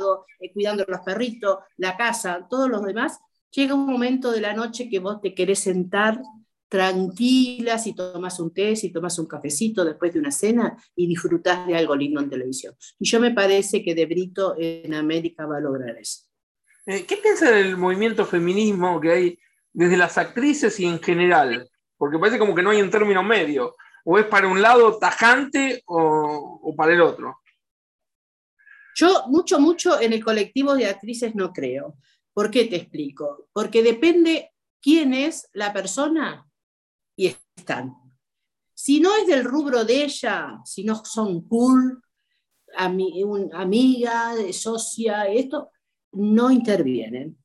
eh, 0.41 0.53
cuidando 0.53 0.85
a 0.85 0.91
los 0.91 1.01
perritos, 1.01 1.59
la 1.77 1.97
casa, 1.97 2.47
todos 2.49 2.69
los 2.69 2.85
demás. 2.85 3.19
Llega 3.51 3.75
un 3.75 3.87
momento 3.87 4.33
de 4.33 4.41
la 4.41 4.55
noche 4.55 4.89
que 4.89 4.99
vos 4.99 5.21
te 5.21 5.35
querés 5.35 5.61
sentar 5.61 6.21
tranquila 6.73 7.77
si 7.77 7.93
tomas 7.93 8.41
un 8.41 8.51
té, 8.51 8.75
si 8.77 8.91
tomas 8.91 9.19
un 9.19 9.27
cafecito 9.27 9.85
después 9.85 10.11
de 10.11 10.19
una 10.19 10.31
cena 10.31 10.75
y 10.97 11.07
disfrutas 11.07 11.67
de 11.67 11.77
algo 11.77 11.95
lindo 11.95 12.19
en 12.19 12.31
televisión. 12.31 12.75
Y 12.99 13.07
yo 13.07 13.21
me 13.21 13.31
parece 13.31 13.85
que 13.85 13.95
De 13.95 14.07
Brito 14.07 14.55
en 14.57 14.95
América 14.95 15.45
va 15.45 15.59
a 15.59 15.61
lograr 15.61 15.99
eso. 15.99 16.23
Eh, 16.87 17.05
¿Qué 17.05 17.19
piensa 17.19 17.51
del 17.51 17.77
movimiento 17.77 18.25
feminismo 18.25 18.99
que 19.03 19.11
hay 19.11 19.39
desde 19.71 19.99
las 19.99 20.17
actrices 20.17 20.81
y 20.81 20.87
en 20.87 20.99
general? 20.99 21.69
Porque 21.99 22.19
parece 22.19 22.39
como 22.39 22.55
que 22.55 22.63
no 22.63 22.71
hay 22.71 22.81
un 22.81 22.91
término 22.91 23.23
medio. 23.23 23.77
O 24.07 24.19
es 24.19 24.25
para 24.25 24.49
un 24.49 24.63
lado 24.63 24.99
tajante 24.99 25.83
o, 25.85 26.59
o 26.63 26.75
para 26.75 26.95
el 26.95 27.03
otro. 27.03 27.43
Yo 28.95 29.25
mucho, 29.27 29.61
mucho 29.61 30.01
en 30.01 30.15
el 30.15 30.25
colectivo 30.25 30.75
de 30.75 30.87
actrices 30.87 31.35
no 31.35 31.53
creo. 31.53 31.97
¿Por 32.33 32.51
qué 32.51 32.65
te 32.65 32.77
explico? 32.77 33.51
Porque 33.53 33.83
depende 33.83 34.53
quién 34.81 35.13
es 35.13 35.51
la 35.53 35.75
persona 35.75 36.49
y 37.17 37.27
están. 37.57 37.95
Si 38.75 39.01
no 39.01 39.15
es 39.15 39.27
del 39.27 39.45
rubro 39.45 39.85
de 39.85 40.05
ella, 40.05 40.61
si 40.65 40.85
no 40.85 41.05
son 41.05 41.47
cool, 41.47 42.03
amiga, 42.77 44.35
socia, 44.53 45.27
esto, 45.27 45.71
no 46.13 46.51
intervienen, 46.51 47.39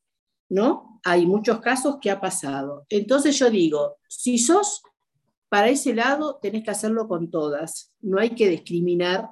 ¿no? 0.49 0.99
Hay 1.03 1.25
muchos 1.25 1.59
casos 1.59 1.97
que 2.01 2.11
ha 2.11 2.19
pasado. 2.19 2.85
Entonces 2.89 3.37
yo 3.37 3.49
digo, 3.49 3.97
si 4.07 4.37
sos 4.37 4.81
para 5.49 5.69
ese 5.69 5.93
lado, 5.93 6.39
tenés 6.41 6.63
que 6.63 6.71
hacerlo 6.71 7.07
con 7.07 7.31
todas. 7.31 7.93
No 8.01 8.19
hay 8.19 8.31
que 8.31 8.49
discriminar 8.49 9.29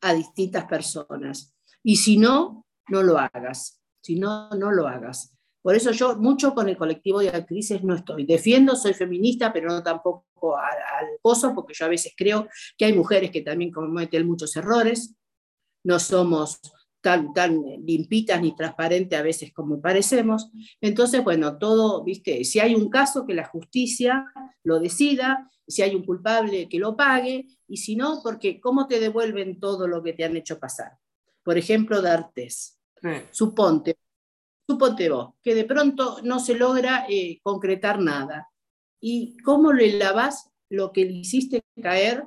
a 0.00 0.14
distintas 0.14 0.64
personas. 0.66 1.54
Y 1.82 1.96
si 1.96 2.16
no, 2.16 2.66
no 2.88 3.02
lo 3.02 3.18
hagas. 3.18 3.80
Si 4.02 4.16
no, 4.16 4.50
no 4.50 4.70
lo 4.70 4.86
hagas. 4.86 5.36
Por 5.62 5.74
eso 5.74 5.90
yo 5.92 6.16
mucho 6.16 6.54
con 6.54 6.68
el 6.68 6.76
colectivo 6.76 7.20
de 7.20 7.28
actrices 7.28 7.82
no 7.82 7.94
estoy. 7.94 8.24
Defiendo, 8.24 8.74
soy 8.76 8.94
feminista, 8.94 9.52
pero 9.52 9.68
no 9.68 9.82
tampoco 9.82 10.56
al, 10.56 10.78
al 10.98 11.54
porque 11.54 11.74
yo 11.74 11.84
a 11.84 11.88
veces 11.88 12.14
creo 12.16 12.48
que 12.78 12.86
hay 12.86 12.92
mujeres 12.92 13.30
que 13.30 13.42
también 13.42 13.70
cometen 13.70 14.26
muchos 14.26 14.56
errores. 14.56 15.14
No 15.84 15.98
somos 15.98 16.60
tan, 17.00 17.32
tan 17.32 17.62
limpitas 17.84 18.40
ni 18.40 18.54
transparentes 18.54 19.18
a 19.18 19.22
veces 19.22 19.52
como 19.52 19.80
parecemos. 19.80 20.50
Entonces, 20.80 21.22
bueno, 21.22 21.58
todo, 21.58 22.04
viste, 22.04 22.44
si 22.44 22.60
hay 22.60 22.74
un 22.74 22.88
caso 22.88 23.26
que 23.26 23.34
la 23.34 23.46
justicia 23.46 24.24
lo 24.62 24.80
decida, 24.80 25.50
si 25.66 25.82
hay 25.82 25.94
un 25.94 26.04
culpable 26.04 26.68
que 26.68 26.78
lo 26.78 26.96
pague, 26.96 27.46
y 27.68 27.76
si 27.76 27.96
no, 27.96 28.20
porque 28.22 28.60
¿cómo 28.60 28.86
te 28.86 28.98
devuelven 28.98 29.60
todo 29.60 29.86
lo 29.86 30.02
que 30.02 30.12
te 30.12 30.24
han 30.24 30.36
hecho 30.36 30.58
pasar? 30.58 30.98
Por 31.42 31.56
ejemplo, 31.56 32.02
D'Artes. 32.02 32.78
Suponte, 33.30 33.96
suponte 34.70 35.08
vos, 35.08 35.34
que 35.42 35.54
de 35.54 35.64
pronto 35.64 36.18
no 36.22 36.38
se 36.38 36.54
logra 36.54 37.06
eh, 37.08 37.40
concretar 37.42 38.00
nada. 38.00 38.48
¿Y 39.00 39.36
cómo 39.38 39.72
le 39.72 39.98
lavas 39.98 40.50
lo 40.68 40.92
que 40.92 41.04
le 41.04 41.12
hiciste 41.12 41.62
caer 41.82 42.24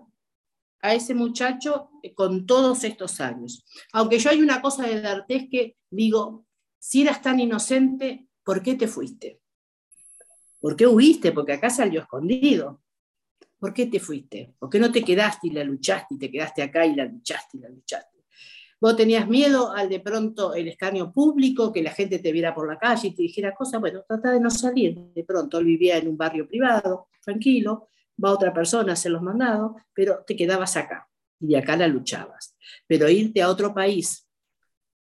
a 0.81 0.93
ese 0.93 1.13
muchacho 1.13 1.89
eh, 2.01 2.13
con 2.13 2.45
todos 2.45 2.83
estos 2.83 3.21
años? 3.21 3.63
Aunque 3.93 4.19
yo 4.19 4.29
hay 4.29 4.41
una 4.41 4.61
cosa 4.61 4.85
de 4.85 4.99
D'Artés 5.01 5.47
que 5.49 5.77
digo, 5.89 6.45
si 6.79 7.03
eras 7.03 7.21
tan 7.21 7.39
inocente, 7.39 8.27
¿por 8.43 8.61
qué 8.61 8.75
te 8.75 8.87
fuiste? 8.87 9.39
¿Por 10.59 10.75
qué 10.75 10.85
huiste? 10.85 11.31
Porque 11.31 11.53
acá 11.53 11.69
salió 11.69 12.01
escondido. 12.01 12.81
¿Por 13.57 13.73
qué 13.73 13.85
te 13.85 14.01
fuiste? 14.01 14.53
¿Por 14.59 14.69
qué 14.69 14.79
no 14.79 14.91
te 14.91 15.03
quedaste 15.03 15.47
y 15.47 15.51
la 15.51 15.63
luchaste 15.63 16.15
y 16.15 16.17
te 16.17 16.29
quedaste 16.29 16.61
acá 16.63 16.85
y 16.85 16.95
la 16.95 17.05
luchaste 17.05 17.57
y 17.57 17.61
la 17.61 17.69
luchaste? 17.69 18.12
Vos 18.83 18.97
tenías 18.97 19.29
miedo 19.29 19.71
al 19.71 19.87
de 19.87 20.01
pronto 20.01 20.53
el 20.53 20.67
escaneo 20.67 21.09
público, 21.13 21.71
que 21.71 21.81
la 21.81 21.91
gente 21.91 22.19
te 22.19 22.33
viera 22.33 22.53
por 22.53 22.67
la 22.67 22.77
calle 22.77 23.07
y 23.07 23.15
te 23.15 23.21
dijera 23.21 23.55
cosas, 23.55 23.79
bueno, 23.79 24.03
trata 24.05 24.33
de 24.33 24.41
no 24.41 24.49
salir. 24.49 24.99
De 25.15 25.23
pronto 25.23 25.59
él 25.59 25.63
vivía 25.63 25.97
en 25.97 26.09
un 26.09 26.17
barrio 26.17 26.45
privado, 26.45 27.07
tranquilo, 27.23 27.87
va 28.21 28.33
otra 28.33 28.53
persona 28.53 28.91
a 28.91 28.93
hacer 28.95 29.13
los 29.13 29.21
mandados, 29.21 29.71
pero 29.93 30.25
te 30.27 30.35
quedabas 30.35 30.75
acá 30.75 31.07
y 31.39 31.47
de 31.47 31.57
acá 31.59 31.77
la 31.77 31.87
luchabas. 31.87 32.57
Pero 32.85 33.07
irte 33.07 33.41
a 33.41 33.47
otro 33.47 33.73
país 33.73 34.27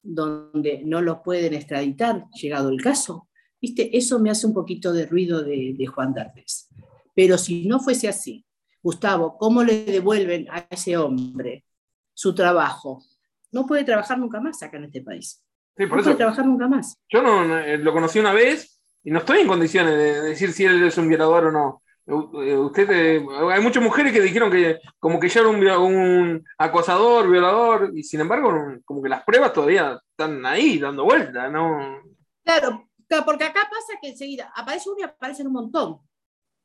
donde 0.02 0.82
no 0.84 1.04
lo 1.04 1.22
pueden 1.22 1.54
extraditar, 1.54 2.26
llegado 2.32 2.70
el 2.70 2.82
caso, 2.82 3.30
¿viste? 3.62 3.96
Eso 3.96 4.18
me 4.18 4.32
hace 4.32 4.48
un 4.48 4.56
poquito 4.56 4.92
de 4.92 5.06
ruido 5.06 5.44
de, 5.44 5.76
de 5.78 5.86
Juan 5.86 6.16
D'Artes. 6.16 6.70
Pero 7.14 7.38
si 7.38 7.68
no 7.68 7.80
fuese 7.80 8.08
así, 8.08 8.44
Gustavo, 8.82 9.38
¿cómo 9.38 9.64
le 9.64 9.86
devuelven 9.86 10.48
a 10.50 10.66
ese 10.68 10.98
hombre 10.98 11.64
su 12.16 12.34
trabajo, 12.34 13.04
no 13.52 13.66
puede 13.66 13.84
trabajar 13.84 14.18
nunca 14.18 14.40
más 14.40 14.62
acá 14.64 14.78
en 14.78 14.86
este 14.86 15.02
país. 15.02 15.44
no 15.78 15.90
puede 15.90 16.16
trabajar 16.16 16.46
nunca 16.46 16.68
más. 16.68 16.98
Yo 17.10 17.22
no, 17.22 17.58
eh, 17.58 17.78
lo 17.78 17.94
conocí 17.94 18.20
una 18.20 18.34
vez 18.34 18.82
y 19.04 19.12
no 19.12 19.20
estoy 19.20 19.40
en 19.40 19.48
condiciones 19.48 19.94
de 19.94 20.22
decir 20.22 20.52
si 20.52 20.66
él 20.66 20.84
es 20.84 20.98
un 20.98 21.08
violador 21.08 21.46
o 21.46 21.52
no. 21.52 21.82
Eh, 22.08 22.56
usted, 22.56 22.90
eh, 22.90 23.26
hay 23.52 23.62
muchas 23.62 23.84
mujeres 23.84 24.14
que 24.14 24.22
dijeron 24.22 24.50
que 24.50 24.80
como 24.98 25.20
que 25.20 25.28
ya 25.28 25.42
era 25.42 25.80
un, 25.80 26.44
acosador, 26.58 27.30
violador, 27.30 27.92
y 27.94 28.04
sin 28.04 28.22
embargo, 28.22 28.54
como 28.86 29.02
que 29.02 29.10
las 29.10 29.24
pruebas 29.24 29.52
todavía 29.52 30.00
están 30.12 30.46
ahí 30.46 30.80
dando 30.80 31.04
vuelta, 31.04 31.50
¿no? 31.50 32.02
Claro, 32.44 32.90
porque 33.26 33.44
acá 33.44 33.62
pasa 33.70 34.00
que 34.02 34.10
enseguida 34.10 34.52
aparece 34.56 34.90
uno 34.90 35.00
y 35.02 35.04
aparecen 35.04 35.48
un 35.48 35.54
montón. 35.54 36.00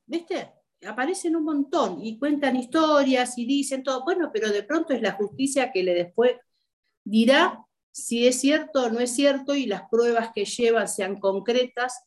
¿Viste? 0.07 0.53
Aparecen 0.87 1.37
un 1.37 1.45
montón 1.45 1.99
y 2.01 2.19
cuentan 2.19 2.57
historias 2.57 3.37
y 3.39 3.47
dicen 3.47 3.83
todo. 3.83 4.05
Bueno, 4.05 4.31
pero 4.33 4.51
de 4.51 4.63
pronto 4.63 4.93
es 4.93 5.03
la 5.03 5.13
justicia 5.13 5.73
que 5.73 5.83
le 5.83 5.95
después 5.95 6.37
dirá 7.05 7.65
si 7.91 8.27
es 8.27 8.41
cierto 8.41 8.85
o 8.85 8.91
no 8.91 9.01
es 9.01 9.15
cierto 9.15 9.55
y 9.55 9.67
las 9.67 9.83
pruebas 9.91 10.31
que 10.35 10.45
llevan 10.45 10.89
sean 10.89 11.21
concretas 11.21 12.05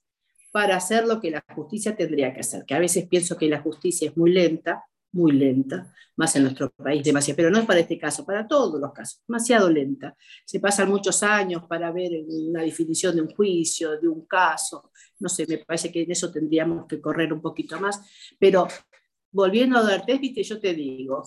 para 0.51 0.77
hacer 0.77 1.05
lo 1.05 1.19
que 1.19 1.31
la 1.31 1.43
justicia 1.53 1.95
tendría 1.95 2.33
que 2.33 2.39
hacer, 2.39 2.65
que 2.65 2.73
a 2.73 2.79
veces 2.79 3.07
pienso 3.07 3.37
que 3.37 3.47
la 3.47 3.61
justicia 3.61 4.09
es 4.09 4.17
muy 4.17 4.31
lenta, 4.31 4.85
muy 5.11 5.33
lenta, 5.33 5.93
más 6.15 6.35
en 6.35 6.43
nuestro 6.43 6.69
país, 6.71 7.03
demasiado, 7.03 7.35
pero 7.35 7.49
no 7.49 7.59
es 7.59 7.65
para 7.65 7.81
este 7.81 7.97
caso, 7.97 8.25
para 8.25 8.47
todos 8.47 8.79
los 8.79 8.93
casos, 8.93 9.21
demasiado 9.27 9.69
lenta. 9.69 10.15
Se 10.45 10.59
pasan 10.59 10.89
muchos 10.89 11.23
años 11.23 11.63
para 11.67 11.91
ver 11.91 12.11
una 12.27 12.61
definición 12.61 13.15
de 13.15 13.21
un 13.21 13.35
juicio, 13.35 13.99
de 13.99 14.07
un 14.07 14.25
caso, 14.25 14.91
no 15.19 15.29
sé, 15.29 15.45
me 15.47 15.57
parece 15.57 15.91
que 15.91 16.03
en 16.03 16.11
eso 16.11 16.31
tendríamos 16.31 16.85
que 16.87 17.01
correr 17.01 17.33
un 17.33 17.41
poquito 17.41 17.79
más, 17.79 18.01
pero 18.39 18.67
volviendo 19.31 19.77
a 19.77 19.83
darte, 19.83 20.17
viste, 20.17 20.43
yo 20.43 20.59
te 20.59 20.73
digo, 20.73 21.23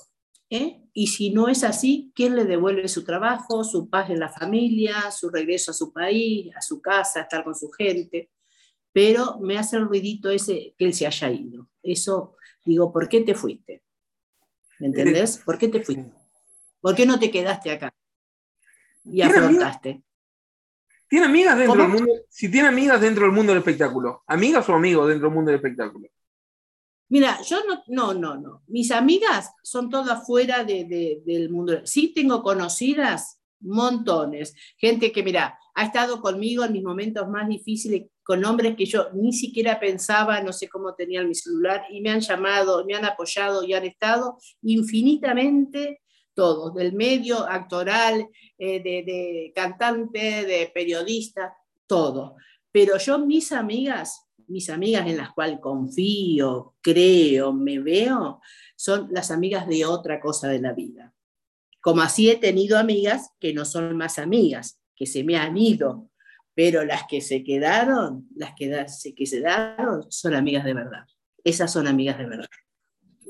¿eh? 0.50 0.82
Y 0.92 1.08
si 1.08 1.30
no 1.30 1.48
es 1.48 1.64
así, 1.64 2.12
¿quién 2.14 2.34
le 2.34 2.44
devuelve 2.44 2.88
su 2.88 3.04
trabajo, 3.04 3.64
su 3.64 3.88
paz 3.88 4.10
en 4.10 4.20
la 4.20 4.28
familia, 4.28 5.10
su 5.10 5.30
regreso 5.30 5.70
a 5.70 5.74
su 5.74 5.92
país, 5.92 6.54
a 6.56 6.60
su 6.60 6.80
casa, 6.80 7.20
a 7.20 7.22
estar 7.22 7.44
con 7.44 7.54
su 7.54 7.70
gente? 7.70 8.30
Pero 8.92 9.38
me 9.40 9.58
hace 9.58 9.76
el 9.76 9.86
ruidito 9.86 10.30
ese 10.30 10.74
que 10.76 10.84
él 10.86 10.94
se 10.94 11.06
haya 11.06 11.30
ido. 11.30 11.68
Eso, 11.82 12.36
digo, 12.64 12.92
¿por 12.92 13.08
qué 13.08 13.20
te 13.20 13.34
fuiste? 13.34 13.82
¿Me 14.80 14.88
entendés? 14.88 15.38
¿Por 15.38 15.58
qué 15.58 15.68
te 15.68 15.80
fuiste? 15.82 16.12
¿Por 16.80 16.94
qué 16.94 17.06
no 17.06 17.18
te 17.18 17.30
quedaste 17.30 17.70
acá? 17.70 17.94
Y 19.04 19.22
afrontaste. 19.22 20.02
¿Tiene 21.08 21.26
amigas 21.26 21.58
dentro 21.58 21.80
del 21.80 21.88
mundo? 21.88 22.12
Si 22.28 22.50
tiene 22.50 22.68
amigas 22.68 23.00
dentro 23.00 23.24
del 23.24 23.32
mundo 23.32 23.52
del 23.52 23.60
espectáculo, 23.60 24.22
¿amigas 24.26 24.68
o 24.68 24.74
amigos 24.74 25.08
dentro 25.08 25.28
del 25.28 25.34
mundo 25.34 25.50
del 25.50 25.56
espectáculo? 25.56 26.08
Mira, 27.08 27.40
yo 27.42 27.64
no, 27.64 27.82
no, 27.86 28.14
no, 28.14 28.36
no. 28.36 28.62
Mis 28.66 28.90
amigas 28.90 29.52
son 29.62 29.88
todas 29.88 30.26
fuera 30.26 30.64
del 30.64 31.48
mundo. 31.50 31.80
Sí 31.84 32.12
tengo 32.14 32.42
conocidas 32.42 33.38
montones. 33.60 34.54
Gente 34.76 35.10
que, 35.10 35.22
mira, 35.22 35.58
ha 35.74 35.84
estado 35.84 36.20
conmigo 36.20 36.64
en 36.64 36.72
mis 36.72 36.82
momentos 36.82 37.28
más 37.28 37.48
difíciles, 37.48 38.06
con 38.22 38.44
hombres 38.44 38.76
que 38.76 38.84
yo 38.84 39.08
ni 39.14 39.32
siquiera 39.32 39.80
pensaba, 39.80 40.40
no 40.42 40.52
sé 40.52 40.68
cómo 40.68 40.94
tenían 40.94 41.28
mi 41.28 41.34
celular, 41.34 41.84
y 41.90 42.00
me 42.00 42.10
han 42.10 42.20
llamado, 42.20 42.84
me 42.84 42.94
han 42.94 43.04
apoyado 43.04 43.64
y 43.64 43.72
han 43.72 43.84
estado 43.84 44.36
infinitamente 44.62 46.02
todos, 46.34 46.74
del 46.74 46.92
medio 46.92 47.40
actoral, 47.48 48.28
eh, 48.58 48.80
de, 48.80 49.52
cantante, 49.54 50.44
de 50.44 50.70
periodista, 50.72 51.56
todo. 51.86 52.36
Pero 52.70 52.98
yo, 52.98 53.18
mis 53.18 53.50
amigas, 53.50 54.27
mis 54.48 54.70
amigas 54.70 55.06
en 55.06 55.16
las 55.16 55.32
cuales 55.32 55.58
confío, 55.60 56.74
creo, 56.80 57.52
me 57.52 57.78
veo, 57.78 58.40
son 58.76 59.08
las 59.10 59.30
amigas 59.30 59.66
de 59.66 59.84
otra 59.84 60.20
cosa 60.20 60.48
de 60.48 60.60
la 60.60 60.72
vida. 60.72 61.12
Como 61.80 62.02
así 62.02 62.30
he 62.30 62.36
tenido 62.36 62.78
amigas 62.78 63.30
que 63.38 63.52
no 63.54 63.64
son 63.64 63.96
más 63.96 64.18
amigas, 64.18 64.80
que 64.96 65.06
se 65.06 65.24
me 65.24 65.36
han 65.36 65.56
ido, 65.56 66.10
pero 66.54 66.84
las 66.84 67.04
que 67.08 67.20
se 67.20 67.44
quedaron, 67.44 68.28
las 68.34 68.54
que, 68.56 68.68
que 69.16 69.26
se 69.26 69.40
quedaron, 69.40 70.10
son 70.10 70.34
amigas 70.34 70.64
de 70.64 70.74
verdad. 70.74 71.06
Esas 71.44 71.72
son 71.72 71.86
amigas 71.86 72.18
de 72.18 72.26
verdad. 72.26 72.48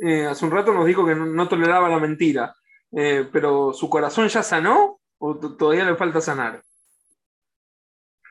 Eh, 0.01 0.25
hace 0.25 0.45
un 0.45 0.51
rato 0.51 0.73
nos 0.73 0.87
dijo 0.87 1.05
que 1.05 1.15
no 1.15 1.49
toleraba 1.49 1.89
la 1.89 1.99
mentira. 1.99 2.55
Eh, 2.93 3.29
pero 3.31 3.73
¿su 3.73 3.91
corazón 3.91 4.29
ya 4.29 4.43
sanó 4.43 5.01
o 5.19 5.37
todavía 5.37 5.85
le 5.85 5.97
falta 5.97 6.21
sanar? 6.21 6.63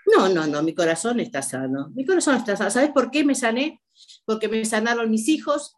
No, 0.07 0.29
no, 0.29 0.47
no, 0.47 0.63
mi 0.63 0.73
corazón 0.73 1.19
está 1.19 1.41
sano. 1.41 1.89
Mi 1.93 2.05
corazón 2.05 2.37
está 2.37 2.55
sano. 2.55 2.71
¿Sabes 2.71 2.91
por 2.91 3.11
qué 3.11 3.25
me 3.25 3.35
sané? 3.35 3.81
Porque 4.25 4.47
me 4.47 4.63
sanaron 4.63 5.11
mis 5.11 5.27
hijos, 5.27 5.75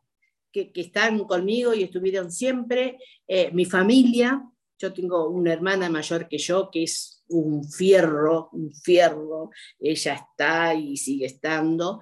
que, 0.51 0.71
están 0.75 1.25
conmigo 1.25 1.73
y 1.73 1.83
estuvieron 1.83 2.31
siempre, 2.31 2.99
eh, 3.27 3.49
mi 3.51 3.65
familia. 3.65 4.43
Yo 4.77 4.93
tengo 4.93 5.29
una 5.29 5.51
hermana 5.51 5.89
mayor 5.89 6.27
que 6.27 6.37
yo, 6.37 6.69
que 6.71 6.83
es 6.83 7.23
un 7.29 7.63
fierro, 7.63 8.49
un 8.53 8.71
fierro. 8.71 9.49
Ella 9.79 10.13
está 10.13 10.75
y 10.75 10.95
sigue 10.95 11.25
estando. 11.25 12.01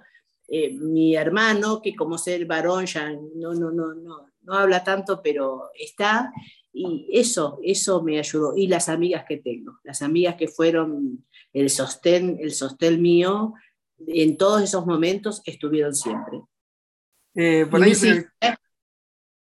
Eh, 0.50 0.74
mi 0.74 1.16
hermano, 1.16 1.82
que 1.82 1.96
como 1.96 2.18
ser 2.18 2.46
varón 2.46 2.86
ya 2.86 3.10
no, 3.10 3.54
no, 3.54 3.72
no, 3.72 3.94
no, 3.94 4.28
no 4.42 4.54
habla 4.54 4.84
tanto, 4.84 5.22
pero 5.22 5.72
está 5.78 6.32
y 6.78 7.08
eso, 7.12 7.60
eso 7.64 8.04
me 8.04 8.20
ayudó. 8.20 8.56
Y 8.56 8.68
las 8.68 8.88
amigas 8.90 9.26
que 9.28 9.38
tengo, 9.38 9.80
las 9.84 10.02
amigas 10.02 10.36
que 10.36 10.48
fueron 10.48 11.26
el 11.54 11.70
sostén, 11.70 12.38
el 12.40 12.52
sostén 12.52 13.02
mío, 13.02 13.54
en 14.06 14.38
todos 14.38 14.62
esos 14.62 14.86
momentos 14.86 15.42
estuvieron 15.46 15.96
siempre. 15.96 16.42
Eh, 17.34 17.68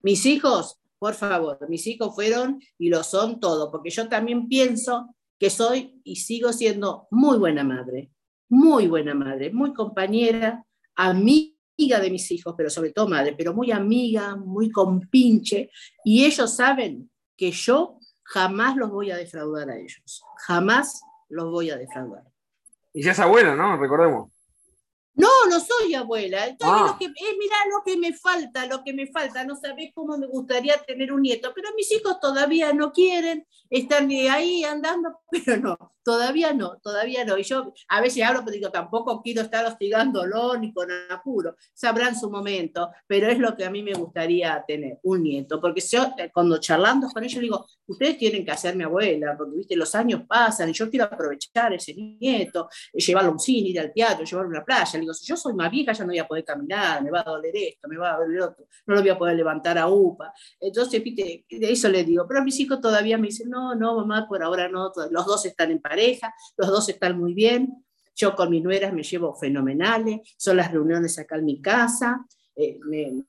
mis, 0.02 0.26
hijos, 0.26 0.78
por 0.98 1.14
favor, 1.14 1.58
mis 1.68 1.86
hijos 1.86 2.14
fueron 2.14 2.60
y 2.78 2.88
lo 2.88 3.02
son 3.02 3.40
todo, 3.40 3.70
porque 3.70 3.90
yo 3.90 4.08
también 4.08 4.48
pienso 4.48 5.14
que 5.38 5.50
soy 5.50 6.00
y 6.04 6.16
sigo 6.16 6.52
siendo 6.52 7.08
muy 7.10 7.38
buena 7.38 7.64
madre, 7.64 8.10
muy 8.48 8.88
buena 8.88 9.14
madre, 9.14 9.52
muy 9.52 9.72
compañera, 9.72 10.64
amiga 10.96 12.00
de 12.00 12.10
mis 12.10 12.30
hijos, 12.30 12.54
pero 12.56 12.70
sobre 12.70 12.92
todo 12.92 13.08
madre, 13.08 13.34
pero 13.36 13.54
muy 13.54 13.70
amiga, 13.70 14.34
muy 14.36 14.70
compinche, 14.70 15.70
y 16.04 16.24
ellos 16.24 16.56
saben 16.56 17.10
que 17.38 17.53
yo 17.53 17.98
jamás 18.24 18.77
los 18.77 18.90
voy 18.90 19.11
a 19.11 19.16
defraudar 19.16 19.70
a 19.70 19.77
ellos. 19.77 20.22
Jamás 20.46 21.01
los 21.31 21.51
voy 21.51 21.70
a 21.70 21.79
defraudar. 21.79 22.24
Y 22.92 23.03
ya 23.03 23.12
es 23.12 23.18
abuela, 23.20 23.55
¿no? 23.55 23.79
Recordemos. 23.79 24.31
No, 25.18 25.28
no 25.50 25.59
soy 25.59 25.94
abuela. 25.94 26.46
Entonces, 26.46 26.81
ah. 26.81 26.92
lo 26.92 26.98
que, 26.98 27.07
eh, 27.07 27.37
mirá 27.38 27.57
lo 27.72 27.83
que 27.85 27.96
me 27.98 28.12
falta, 28.12 28.66
lo 28.66 28.85
que 28.85 28.92
me 28.92 29.09
falta. 29.09 29.44
No 29.44 29.57
sabés 29.57 29.90
cómo 29.92 30.16
me 30.16 30.28
gustaría 30.28 30.78
tener 30.78 31.12
un 31.12 31.22
nieto, 31.22 31.50
pero 31.54 31.70
mis 31.76 31.90
hijos 31.90 32.20
todavía 32.20 32.72
no 32.72 32.92
quieren, 32.92 33.44
están 33.68 34.09
ahí 34.31 34.62
andando, 34.62 35.18
pero 35.31 35.57
no, 35.57 35.76
todavía 36.04 36.52
no, 36.52 36.78
todavía 36.78 37.24
no. 37.24 37.37
Y 37.37 37.42
yo 37.42 37.74
a 37.88 38.00
veces 38.00 38.22
hablo, 38.22 38.42
pero 38.44 38.52
digo, 38.52 38.70
tampoco 38.70 39.20
quiero 39.20 39.42
estar 39.42 39.66
hostigándolo 39.66 40.57
ni 40.57 40.72
con 40.72 40.88
apuro. 41.11 41.57
Sabrán 41.74 42.14
su 42.14 42.31
momento, 42.31 42.90
pero 43.09 43.28
es 43.28 43.40
lo 43.40 43.57
que 43.57 43.64
a 43.64 43.70
mí 43.70 43.83
me 43.83 43.94
gustaría 43.94 44.64
tener, 44.68 45.00
un 45.02 45.24
nieto. 45.24 45.61
Porque 45.61 45.81
yo, 45.81 46.14
eh, 46.16 46.31
cuando 46.33 46.59
charlando 46.59 47.09
con 47.09 47.24
ellos, 47.24 47.40
digo, 47.40 47.66
ustedes 47.88 48.16
tienen 48.18 48.44
que 48.44 48.52
hacerme 48.52 48.85
abuela, 48.85 49.35
porque 49.37 49.57
viste, 49.57 49.74
los 49.74 49.92
años 49.96 50.22
pasan 50.28 50.70
y 50.70 50.72
yo 50.74 50.88
quiero 50.88 51.07
aprovechar 51.07 51.72
ese 51.72 51.92
nieto, 51.94 52.68
eh, 52.92 53.00
llevarlo 53.00 53.31
a 53.31 53.33
un 53.33 53.40
cine, 53.40 53.70
ir 53.70 53.81
al 53.81 53.92
teatro, 53.92 54.24
llevarlo 54.24 54.50
a 54.50 54.59
una 54.59 54.64
playa 54.64 55.08
si 55.14 55.27
yo 55.27 55.37
soy 55.37 55.55
más 55.55 55.71
vieja 55.71 55.92
ya 55.92 56.05
no 56.05 56.11
voy 56.11 56.18
a 56.18 56.27
poder 56.27 56.44
caminar, 56.44 57.03
me 57.03 57.11
va 57.11 57.21
a 57.21 57.31
doler 57.31 57.55
esto, 57.55 57.88
me 57.88 57.97
va 57.97 58.14
a 58.14 58.18
doler 58.18 58.42
otro, 58.42 58.66
no 58.87 58.94
lo 58.94 59.01
voy 59.01 59.11
a 59.11 59.18
poder 59.18 59.37
levantar 59.37 59.79
a 59.79 59.88
UPA. 59.88 60.33
Entonces, 60.61 61.03
de 61.03 61.44
eso 61.49 61.88
le 61.88 62.05
digo, 62.05 62.27
pero 62.29 62.42
mis 62.42 62.59
hijos 62.61 62.81
todavía 62.81 63.18
me 63.18 63.29
dicen, 63.29 63.51
no, 63.51 63.75
no, 63.75 63.97
mamá, 63.97 64.27
por 64.29 64.42
ahora 64.42 64.68
no, 64.68 64.92
los 65.11 65.27
dos 65.27 65.47
están 65.47 65.71
en 65.71 65.81
pareja, 65.81 66.35
los 66.57 66.68
dos 66.68 66.88
están 66.88 67.18
muy 67.18 67.35
bien, 67.35 67.85
yo 68.14 68.35
con 68.35 68.51
mis 68.51 68.62
nueras 68.62 68.92
me 68.92 69.03
llevo 69.03 69.35
fenomenales, 69.35 70.21
son 70.37 70.57
las 70.57 70.73
reuniones 70.73 71.18
acá 71.18 71.37
en 71.37 71.44
mi 71.44 71.61
casa, 71.61 72.27
eh, 72.61 72.81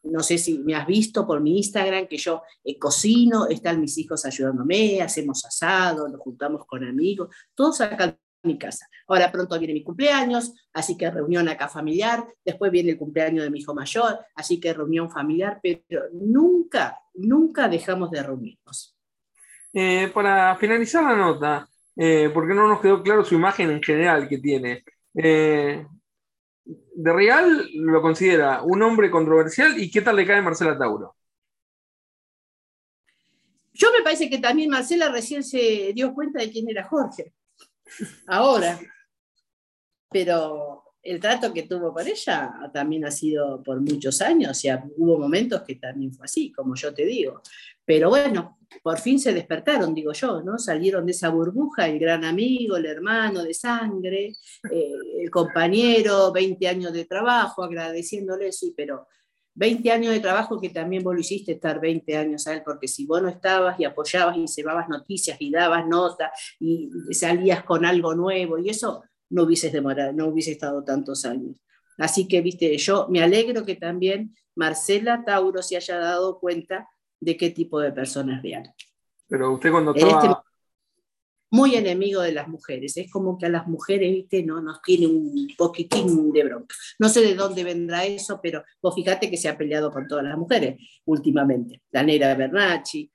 no 0.03 0.23
sé 0.23 0.39
si 0.39 0.57
me 0.57 0.73
has 0.73 0.87
visto 0.87 1.27
por 1.27 1.39
mi 1.39 1.57
Instagram 1.57 2.07
que 2.07 2.17
yo 2.17 2.41
eh, 2.63 2.79
cocino, 2.79 3.45
están 3.47 3.79
mis 3.79 3.95
hijos 3.99 4.25
ayudándome, 4.25 5.03
hacemos 5.03 5.45
asado, 5.45 6.09
nos 6.09 6.19
juntamos 6.19 6.65
con 6.65 6.83
amigos, 6.83 7.29
todos 7.53 7.79
acá 7.81 8.17
mi 8.43 8.57
casa. 8.57 8.87
Ahora 9.07 9.31
pronto 9.31 9.57
viene 9.57 9.73
mi 9.73 9.83
cumpleaños, 9.83 10.53
así 10.73 10.97
que 10.97 11.09
reunión 11.09 11.47
acá 11.49 11.67
familiar, 11.67 12.25
después 12.45 12.71
viene 12.71 12.91
el 12.91 12.97
cumpleaños 12.97 13.43
de 13.43 13.49
mi 13.49 13.59
hijo 13.59 13.73
mayor, 13.73 14.19
así 14.35 14.59
que 14.59 14.73
reunión 14.73 15.09
familiar, 15.09 15.59
pero 15.61 16.03
nunca, 16.13 16.97
nunca 17.13 17.67
dejamos 17.67 18.11
de 18.11 18.23
reunirnos. 18.23 18.95
Eh, 19.73 20.09
para 20.13 20.55
finalizar 20.55 21.03
la 21.03 21.15
nota, 21.15 21.67
eh, 21.95 22.29
porque 22.33 22.53
no 22.53 22.67
nos 22.67 22.81
quedó 22.81 23.03
claro 23.03 23.23
su 23.23 23.35
imagen 23.35 23.69
en 23.69 23.83
general 23.83 24.27
que 24.27 24.37
tiene. 24.37 24.83
Eh, 25.13 25.85
de 26.63 27.13
Real 27.13 27.67
lo 27.73 28.01
considera 28.01 28.61
un 28.63 28.81
hombre 28.83 29.09
controversial 29.09 29.79
y 29.79 29.89
qué 29.89 30.01
tal 30.01 30.15
le 30.15 30.25
cae 30.25 30.41
Marcela 30.41 30.77
Tauro. 30.77 31.15
Yo 33.73 33.91
me 33.91 34.03
parece 34.03 34.29
que 34.29 34.39
también 34.39 34.69
Marcela 34.69 35.09
recién 35.09 35.43
se 35.43 35.93
dio 35.93 36.13
cuenta 36.13 36.39
de 36.39 36.51
quién 36.51 36.69
era 36.69 36.83
Jorge 36.83 37.33
ahora. 38.27 38.79
Pero 40.11 40.83
el 41.01 41.19
trato 41.19 41.53
que 41.53 41.63
tuvo 41.63 41.93
con 41.93 42.07
ella 42.07 42.69
también 42.73 43.05
ha 43.05 43.11
sido 43.11 43.63
por 43.63 43.79
muchos 43.81 44.21
años, 44.21 44.63
y 44.65 44.69
hubo 44.97 45.17
momentos 45.17 45.61
que 45.63 45.75
también 45.75 46.13
fue 46.13 46.25
así, 46.25 46.51
como 46.51 46.75
yo 46.75 46.93
te 46.93 47.05
digo. 47.05 47.41
Pero 47.85 48.09
bueno, 48.09 48.59
por 48.83 48.99
fin 48.99 49.19
se 49.19 49.33
despertaron, 49.33 49.95
digo 49.95 50.13
yo, 50.13 50.41
¿no? 50.43 50.59
Salieron 50.59 51.05
de 51.05 51.13
esa 51.13 51.29
burbuja, 51.29 51.87
el 51.87 51.99
gran 51.99 52.23
amigo, 52.23 52.77
el 52.77 52.85
hermano 52.85 53.43
de 53.43 53.53
sangre, 53.53 54.35
eh, 54.71 54.91
el 55.19 55.29
compañero, 55.31 56.31
20 56.31 56.67
años 56.67 56.93
de 56.93 57.05
trabajo, 57.05 57.63
agradeciéndole, 57.63 58.51
sí, 58.51 58.73
pero 58.75 59.07
20 59.59 59.91
años 59.91 60.13
de 60.13 60.21
trabajo 60.21 60.57
que 60.61 60.69
también 60.69 61.03
vos 61.03 61.13
lo 61.13 61.19
hiciste 61.19 61.51
estar 61.51 61.81
20 61.81 62.15
años 62.15 62.47
a 62.47 62.53
él, 62.53 62.61
porque 62.63 62.87
si 62.87 63.05
vos 63.05 63.21
no 63.21 63.27
estabas 63.27 63.77
y 63.77 63.83
apoyabas 63.83 64.37
y 64.37 64.47
llevabas 64.47 64.87
noticias 64.87 65.35
y 65.41 65.51
dabas 65.51 65.85
nota 65.85 66.31
y 66.61 66.89
salías 67.11 67.65
con 67.65 67.83
algo 67.83 68.15
nuevo 68.15 68.57
y 68.57 68.69
eso, 68.69 69.03
no 69.29 69.43
hubieses 69.43 69.73
demorado, 69.73 70.13
no 70.13 70.27
hubiese 70.27 70.53
estado 70.53 70.81
tantos 70.85 71.25
años. 71.25 71.57
Así 71.97 72.25
que, 72.25 72.39
viste, 72.39 72.77
yo 72.77 73.07
me 73.09 73.21
alegro 73.21 73.65
que 73.65 73.75
también 73.75 74.33
Marcela 74.55 75.25
Tauro 75.25 75.61
se 75.61 75.75
haya 75.75 75.97
dado 75.97 76.39
cuenta 76.39 76.87
de 77.19 77.35
qué 77.35 77.49
tipo 77.49 77.81
de 77.81 77.91
persona 77.91 78.37
es 78.37 78.43
real. 78.43 78.73
Pero 79.27 79.51
usted 79.51 79.71
cuando 79.71 79.93
este 79.93 80.07
estaba 80.07 80.41
muy 81.51 81.75
enemigo 81.75 82.21
de 82.21 82.31
las 82.31 82.47
mujeres. 82.47 82.97
Es 82.97 83.11
como 83.11 83.37
que 83.37 83.47
a 83.47 83.49
las 83.49 83.67
mujeres, 83.67 84.11
viste, 84.11 84.43
no 84.43 84.61
nos 84.61 84.81
tiene 84.81 85.07
un 85.07 85.47
poquitín 85.57 86.31
de 86.31 86.43
bronca. 86.43 86.75
No 86.99 87.09
sé 87.09 87.21
de 87.21 87.35
dónde 87.35 87.63
vendrá 87.63 88.05
eso, 88.05 88.39
pero 88.41 88.63
vos 88.81 88.95
fíjate 88.95 89.29
que 89.29 89.37
se 89.37 89.49
ha 89.49 89.57
peleado 89.57 89.91
con 89.91 90.07
todas 90.07 90.23
las 90.23 90.37
mujeres 90.37 90.77
últimamente. 91.05 91.81
La 91.91 92.03
Nera 92.03 92.35
Bernacci, 92.35 93.11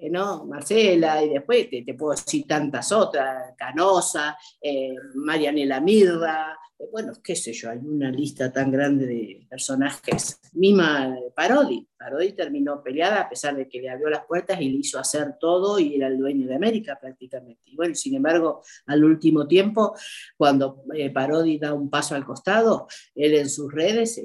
eh, 0.00 0.10
¿no? 0.10 0.44
Marcela, 0.44 1.22
y 1.24 1.30
después 1.30 1.68
te, 1.68 1.94
puedo 1.94 2.12
decir 2.12 2.46
tantas 2.46 2.92
otras, 2.92 3.54
Canosa, 3.56 4.38
eh, 4.60 4.94
Marianela 5.14 5.80
Mirra, 5.80 6.56
eh, 6.78 6.84
bueno, 6.92 7.12
qué 7.22 7.34
sé 7.34 7.52
yo, 7.52 7.70
hay 7.70 7.78
una 7.78 8.08
lista 8.10 8.52
tan 8.52 8.70
grande 8.70 9.06
de 9.06 9.46
personajes. 9.50 10.40
Mima 10.52 11.16
Parodi, 11.34 11.88
Parodi 11.98 12.32
terminó 12.32 12.80
peleada 12.80 13.22
a 13.22 13.28
pesar 13.28 13.56
de 13.56 13.68
que 13.68 13.80
le 13.80 13.90
abrió 13.90 14.08
las 14.08 14.24
puertas 14.24 14.60
y 14.60 14.68
le 14.68 14.78
hizo 14.78 15.00
hacer 15.00 15.34
todo 15.40 15.80
y 15.80 15.96
era 15.96 16.06
el 16.06 16.16
dueño 16.16 16.46
de 16.46 16.54
América 16.54 16.96
prácticamente. 17.00 17.62
Y 17.64 17.74
bueno, 17.74 17.96
sin 17.96 18.14
embargo, 18.14 18.62
al 18.86 19.02
último 19.02 19.48
tiempo, 19.48 19.96
cuando 20.36 20.84
Parodi 21.12 21.58
da 21.58 21.74
un 21.74 21.90
paso 21.90 22.14
al 22.14 22.24
costado, 22.24 22.86
él 23.16 23.34
en 23.34 23.50
sus 23.50 23.72
redes 23.72 24.20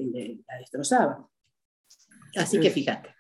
la 0.48 0.58
destrozaba. 0.60 1.28
Así 2.36 2.60
que 2.60 2.70
fíjate. 2.70 3.13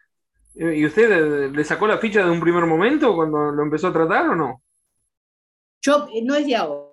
¿Y 0.55 0.85
usted 0.85 1.51
le 1.51 1.63
sacó 1.63 1.87
la 1.87 1.97
ficha 1.97 2.23
de 2.23 2.29
un 2.29 2.39
primer 2.39 2.65
momento 2.65 3.15
cuando 3.15 3.51
lo 3.51 3.63
empezó 3.63 3.87
a 3.87 3.93
tratar 3.93 4.29
o 4.29 4.35
no? 4.35 4.61
Yo, 5.81 6.07
eh, 6.13 6.21
no 6.23 6.35
es 6.35 6.45
de 6.45 6.55
ahora. 6.55 6.89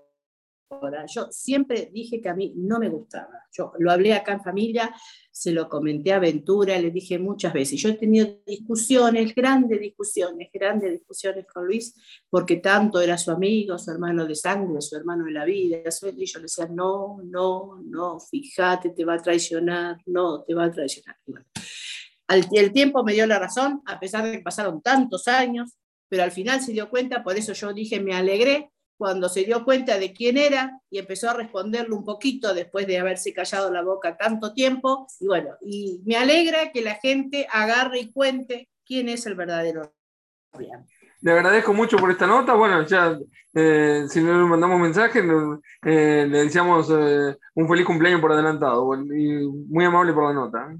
Yo 1.07 1.27
siempre 1.31 1.91
dije 1.93 2.21
que 2.21 2.29
a 2.29 2.35
mí 2.35 2.53
no 2.57 2.79
me 2.79 2.89
gustaba. 2.89 3.45
Yo 3.53 3.73
lo 3.79 3.91
hablé 3.91 4.15
acá 4.15 4.33
en 4.33 4.43
familia, 4.43 4.95
se 5.31 5.53
lo 5.53 5.69
comenté 5.69 6.13
a 6.13 6.21
Ventura, 6.21 6.79
le 6.79 6.91
dije 6.91 7.19
muchas 7.19 7.53
veces. 7.53 7.81
Yo 7.81 7.89
he 7.91 7.95
tenido 7.95 8.41
discusiones, 8.47 9.35
grandes 9.35 9.81
discusiones, 9.81 10.49
grandes 10.53 10.93
discusiones 10.93 11.47
con 11.53 11.67
Luis, 11.67 11.95
porque 12.31 12.57
tanto 12.57 13.01
era 13.01 13.19
su 13.19 13.31
amigo, 13.31 13.79
su 13.79 13.91
hermano 13.91 14.25
de 14.27 14.37
sangre, 14.37 14.81
su 14.81 14.97
hermano 14.97 15.25
de 15.25 15.33
la 15.33 15.45
vida. 15.45 15.79
Y 16.17 16.27
yo 16.27 16.39
le 16.39 16.43
decía, 16.45 16.69
no, 16.71 17.21
no, 17.25 17.83
no, 17.85 18.21
fíjate, 18.21 18.91
te 18.91 19.05
va 19.05 19.15
a 19.15 19.23
traicionar, 19.23 19.99
no, 20.07 20.45
te 20.45 20.55
va 20.55 20.65
a 20.65 20.71
traicionar. 20.71 21.17
El 22.31 22.73
tiempo 22.73 23.05
me 23.05 23.13
dio 23.13 23.27
la 23.27 23.39
razón, 23.39 23.83
a 23.87 23.99
pesar 23.99 24.25
de 24.25 24.33
que 24.33 24.43
pasaron 24.43 24.83
tantos 24.83 25.29
años, 25.29 25.77
pero 26.09 26.23
al 26.23 26.33
final 26.33 26.61
se 26.61 26.73
dio 26.73 26.91
cuenta, 26.91 27.23
por 27.23 27.37
eso 27.37 27.53
yo 27.53 27.73
dije, 27.73 28.01
me 28.01 28.15
alegré 28.15 28.71
cuando 29.01 29.31
se 29.31 29.45
dio 29.45 29.65
cuenta 29.65 29.99
de 29.99 30.13
quién 30.13 30.37
era 30.37 30.79
y 30.91 30.99
empezó 30.99 31.31
a 31.31 31.33
responderle 31.33 31.95
un 31.95 32.05
poquito 32.05 32.53
después 32.53 32.87
de 32.87 32.99
haberse 32.99 33.33
callado 33.33 33.73
la 33.73 33.81
boca 33.81 34.15
tanto 34.15 34.53
tiempo. 34.53 35.07
Y 35.19 35.27
bueno, 35.27 35.57
y 35.63 36.03
me 36.05 36.17
alegra 36.17 36.71
que 36.71 36.83
la 36.83 36.97
gente 36.97 37.47
agarre 37.51 38.01
y 38.01 38.13
cuente 38.13 38.69
quién 38.85 39.09
es 39.09 39.25
el 39.25 39.37
verdadero 39.37 39.95
Le 41.23 41.33
agradezco 41.33 41.73
mucho 41.73 41.97
por 41.97 42.11
esta 42.11 42.27
nota. 42.27 42.53
Bueno, 42.53 42.87
ya 42.87 43.19
eh, 43.55 44.05
si 44.07 44.21
no 44.21 44.39
le 44.39 44.47
mandamos 44.47 44.79
mensaje, 44.79 45.21
eh, 45.21 46.27
le 46.29 46.45
deseamos 46.45 46.91
eh, 46.91 47.39
un 47.55 47.69
feliz 47.69 47.87
cumpleaños 47.87 48.21
por 48.21 48.33
adelantado. 48.33 48.95
Y 48.97 49.49
muy 49.49 49.87
amable 49.87 50.13
por 50.13 50.25
la 50.25 50.35
nota. 50.35 50.77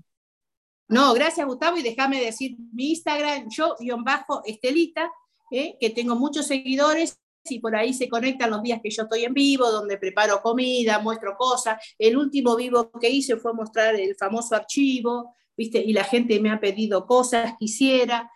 No, 0.91 1.15
gracias 1.15 1.47
Gustavo 1.47 1.77
y 1.77 1.83
déjame 1.83 2.21
decir 2.21 2.57
mi 2.73 2.91
Instagram, 2.91 3.49
yo-estelita, 3.49 5.11
que 5.49 5.91
tengo 5.95 6.17
muchos 6.17 6.49
seguidores 6.49 7.17
y 7.45 7.61
por 7.61 7.77
ahí 7.77 7.95
se 7.95 8.09
conectan 8.09 8.51
los 8.51 8.61
días 8.61 8.81
que 8.83 8.91
yo 8.91 9.05
estoy 9.05 9.23
en 9.23 9.33
vivo, 9.33 9.71
donde 9.71 9.99
preparo 9.99 10.43
comida, 10.43 10.99
muestro 10.99 11.37
cosas. 11.37 11.79
El 11.97 12.17
último 12.17 12.57
vivo 12.57 12.91
que 13.01 13.09
hice 13.09 13.37
fue 13.37 13.55
mostrar 13.55 13.95
el 13.95 14.17
famoso 14.17 14.57
archivo, 14.57 15.37
¿viste? 15.57 15.79
Y 15.79 15.93
la 15.93 16.03
gente 16.03 16.41
me 16.41 16.51
ha 16.51 16.59
pedido 16.59 17.07
cosas, 17.07 17.55
quisiera 17.57 18.29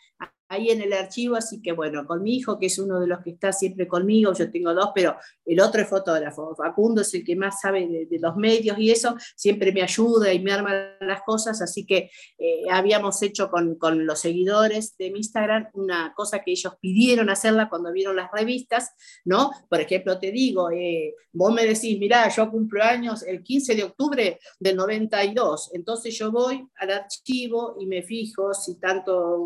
ahí 0.49 0.71
en 0.71 0.83
el 0.83 0.93
archivo, 0.93 1.37
así 1.37 1.63
que 1.63 1.73
bueno, 1.73 2.07
con 2.07 2.23
mi 2.23 2.37
hijo, 2.37 2.59
que 2.59 2.67
es 2.67 2.79
uno 2.79 3.01
de 3.01 3.07
los 3.07 3.21
que 3.21 3.31
está 3.31 3.53
siempre 3.53 3.89
conmigo, 3.89 4.33
yo 4.33 4.51
tengo 4.51 4.75
dos, 4.75 4.91
pero 4.95 5.17
el 5.45 5.61
otro 5.61 5.81
es 5.81 5.89
fotógrafo, 5.89 6.55
Facundo 6.55 7.01
es 7.03 7.13
el 7.15 7.25
que 7.25 7.37
más 7.37 7.61
sabe 7.61 8.07
de, 8.11 8.19
los 8.19 8.37
medios 8.37 8.79
y 8.79 8.91
eso, 8.91 9.17
siempre 9.37 9.73
me 9.73 9.83
ayuda 9.83 10.33
y 10.33 10.41
me 10.41 10.53
arma 10.53 10.97
las 11.01 11.23
cosas, 11.23 11.61
así 11.61 11.85
que 11.85 12.11
eh, 12.39 12.63
habíamos 12.71 13.21
hecho 13.23 13.51
con, 13.51 13.77
con, 13.77 14.07
los 14.07 14.21
seguidores 14.21 14.97
de 14.97 15.11
mi 15.11 15.19
Instagram 15.19 15.69
una 15.75 16.13
cosa 16.15 16.41
que 16.41 16.53
ellos 16.53 16.75
pidieron 16.81 17.31
hacerla 17.31 17.69
cuando 17.69 17.93
vieron 17.93 18.17
las 18.17 18.31
revistas, 18.33 18.93
¿no? 19.25 19.51
Por 19.69 19.81
ejemplo, 19.81 20.19
te 20.19 20.31
digo, 20.31 20.71
eh, 20.71 21.15
vos 21.33 21.53
me 21.53 21.65
decís, 21.67 21.99
mirá, 21.99 22.29
yo 22.29 22.51
cumplo 22.51 22.83
años 22.83 23.23
el 23.23 23.43
15 23.43 23.75
de 23.75 23.85
octubre 23.85 24.39
del 24.59 24.77
92, 24.77 25.71
entonces 25.75 26.17
yo 26.17 26.31
voy 26.31 26.67
al 26.77 26.91
archivo 26.91 27.77
y 27.81 27.87
me 27.87 28.03
fijo 28.03 28.55
si 28.55 28.79
tanto 28.79 29.39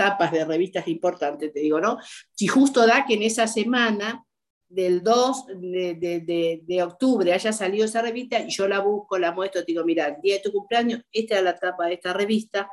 tapas 0.00 0.32
de 0.32 0.46
revistas 0.46 0.88
importantes, 0.88 1.52
te 1.52 1.60
digo, 1.60 1.78
¿no? 1.78 1.98
Si 2.34 2.46
justo 2.46 2.86
da 2.86 3.04
que 3.04 3.12
en 3.12 3.22
esa 3.22 3.46
semana 3.46 4.24
del 4.66 5.02
2 5.02 5.46
de, 5.58 6.82
octubre 6.82 7.34
haya 7.34 7.52
salido 7.52 7.84
esa 7.84 8.00
revista 8.00 8.40
y 8.40 8.48
yo 8.48 8.66
la 8.66 8.78
busco, 8.78 9.18
la 9.18 9.32
muestro, 9.32 9.60
te 9.62 9.72
digo, 9.72 9.84
mira, 9.84 10.06
el 10.06 10.22
día 10.22 10.36
de 10.36 10.40
tu 10.40 10.52
cumpleaños, 10.52 11.02
esta 11.12 11.34
era 11.34 11.42
la 11.42 11.58
tapa 11.58 11.84
de 11.84 11.94
esta 11.94 12.14
revista, 12.14 12.70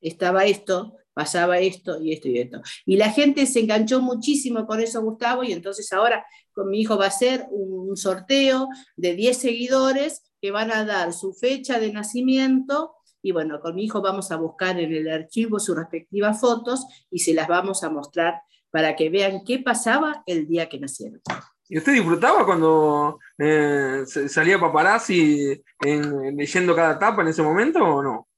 estaba 0.00 0.44
esto, 0.44 0.96
pasaba 1.14 1.60
esto 1.60 2.00
y 2.02 2.14
esto 2.14 2.26
y 2.26 2.40
esto. 2.40 2.60
Y 2.84 2.96
la 2.96 3.10
gente 3.10 3.46
se 3.46 3.60
enganchó 3.60 4.00
muchísimo 4.00 4.66
con 4.66 4.80
eso, 4.80 5.02
Gustavo, 5.02 5.44
y 5.44 5.52
entonces 5.52 5.92
ahora 5.92 6.26
con 6.50 6.68
mi 6.68 6.80
hijo 6.80 6.98
va 6.98 7.06
a 7.06 7.10
ser 7.12 7.46
un 7.52 7.96
sorteo 7.96 8.68
de 8.96 9.14
10 9.14 9.38
seguidores 9.38 10.24
que 10.40 10.50
van 10.50 10.72
a 10.72 10.84
dar 10.84 11.12
su 11.12 11.32
fecha 11.32 11.78
de 11.78 11.92
nacimiento 11.92 12.95
y 13.26 13.32
bueno, 13.32 13.60
con 13.60 13.74
mi 13.74 13.82
hijo 13.82 14.00
vamos 14.00 14.30
a 14.30 14.36
buscar 14.36 14.78
en 14.78 14.92
el 14.92 15.08
archivo 15.10 15.58
sus 15.58 15.76
respectivas 15.76 16.40
fotos 16.40 16.86
y 17.10 17.18
se 17.18 17.34
las 17.34 17.48
vamos 17.48 17.82
a 17.82 17.90
mostrar 17.90 18.40
para 18.70 18.94
que 18.94 19.10
vean 19.10 19.42
qué 19.44 19.58
pasaba 19.58 20.22
el 20.26 20.46
día 20.46 20.68
que 20.68 20.78
nacieron. 20.78 21.20
¿Y 21.68 21.76
usted 21.76 21.94
disfrutaba 21.94 22.46
cuando 22.46 23.18
eh, 23.36 24.04
salía 24.28 24.60
paparazzi 24.60 25.60
en, 25.80 26.36
leyendo 26.36 26.76
cada 26.76 26.94
etapa 26.94 27.22
en 27.22 27.28
ese 27.28 27.42
momento 27.42 27.80
o 27.82 28.00
no? 28.00 28.28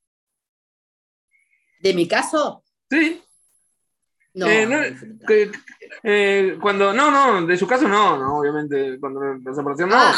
¿De 1.81 1.93
mi 1.93 2.09
caso? 2.09 2.65
Sí. 2.91 3.23
No, 4.39 4.47
eh, 4.47 5.51
eh, 6.05 6.59
cuando, 6.61 6.93
no, 6.93 7.11
no, 7.11 7.45
de 7.45 7.57
su 7.57 7.67
caso 7.67 7.89
no, 7.89 8.17
no, 8.17 8.39
obviamente, 8.39 8.99
cuando 9.01 9.21
la 9.35 9.55
separación 9.55 9.89
no. 9.89 9.97
Ah. 9.97 10.15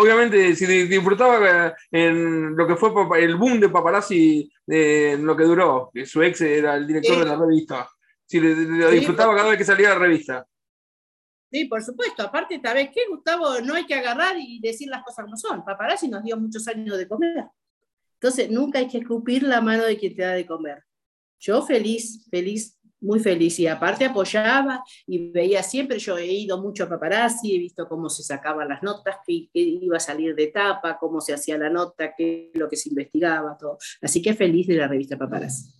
Obviamente, 0.00 0.56
si 0.56 0.66
disfrutaba 0.66 1.68
eh, 1.68 1.74
en 1.92 2.56
lo 2.56 2.66
que 2.66 2.74
fue 2.74 2.90
el 3.22 3.36
boom 3.36 3.60
de 3.60 3.68
paparazzi 3.68 4.50
en 4.66 5.24
lo 5.24 5.36
que 5.36 5.44
duró, 5.44 5.90
que 5.94 6.04
su 6.04 6.20
ex 6.22 6.40
era 6.40 6.74
el 6.74 6.86
director 6.86 7.18
de 7.18 7.24
la 7.26 7.36
revista. 7.36 7.88
Si 8.26 8.40
lo 8.40 8.90
disfrutaba 8.90 9.36
cada 9.36 9.50
vez 9.50 9.58
que 9.58 9.64
salía 9.64 9.90
la 9.90 9.98
revista. 9.98 10.44
Sí, 11.52 11.66
por 11.66 11.80
supuesto. 11.84 12.24
Aparte, 12.24 12.60
¿sabes 12.60 12.88
qué, 12.92 13.02
Gustavo? 13.08 13.60
No 13.60 13.74
hay 13.74 13.86
que 13.86 13.94
agarrar 13.94 14.34
y 14.36 14.58
decir 14.58 14.88
las 14.88 15.04
cosas 15.04 15.26
como 15.26 15.36
son. 15.36 15.64
Paparazzi 15.64 16.08
nos 16.08 16.24
dio 16.24 16.36
muchos 16.36 16.66
años 16.66 16.98
de 16.98 17.06
comer. 17.06 17.44
Entonces, 18.14 18.50
nunca 18.50 18.80
hay 18.80 18.88
que 18.88 18.98
escupir 18.98 19.44
la 19.44 19.60
mano 19.60 19.84
de 19.84 19.96
quien 19.96 20.16
te 20.16 20.22
da 20.22 20.32
de 20.32 20.46
comer. 20.46 20.82
Yo 21.38 21.62
feliz, 21.62 22.26
feliz 22.30 22.76
muy 23.04 23.20
feliz 23.20 23.58
y 23.60 23.66
aparte 23.66 24.06
apoyaba 24.06 24.82
y 25.06 25.30
veía 25.30 25.62
siempre, 25.62 25.98
yo 25.98 26.16
he 26.18 26.26
ido 26.26 26.60
mucho 26.60 26.84
a 26.84 26.88
paparazzi, 26.88 27.54
he 27.54 27.58
visto 27.58 27.86
cómo 27.86 28.08
se 28.08 28.22
sacaban 28.22 28.68
las 28.68 28.82
notas, 28.82 29.16
qué, 29.26 29.48
iba 29.54 29.96
a 29.96 30.00
salir 30.00 30.34
de 30.34 30.44
etapa, 30.44 30.98
cómo 30.98 31.20
se 31.20 31.34
hacía 31.34 31.58
la 31.58 31.70
nota, 31.70 32.14
qué 32.16 32.50
lo 32.54 32.68
que 32.68 32.76
se 32.76 32.88
investigaba, 32.88 33.56
todo. 33.56 33.78
Así 34.02 34.22
que 34.22 34.34
feliz 34.34 34.66
de 34.66 34.76
la 34.76 34.88
revista 34.88 35.16
Paparazzi. 35.16 35.70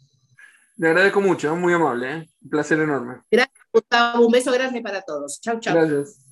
Le 0.76 0.88
agradezco 0.88 1.20
mucho, 1.20 1.54
muy 1.56 1.72
amable, 1.72 2.12
¿eh? 2.12 2.28
un 2.42 2.50
placer 2.50 2.80
enorme. 2.80 3.20
Gracias, 3.30 3.58
Gustavo, 3.72 4.26
un 4.26 4.32
beso 4.32 4.52
grande 4.52 4.80
para 4.82 5.02
todos. 5.02 5.40
Chau, 5.40 5.60
chau. 5.60 5.74
Gracias. 5.74 6.23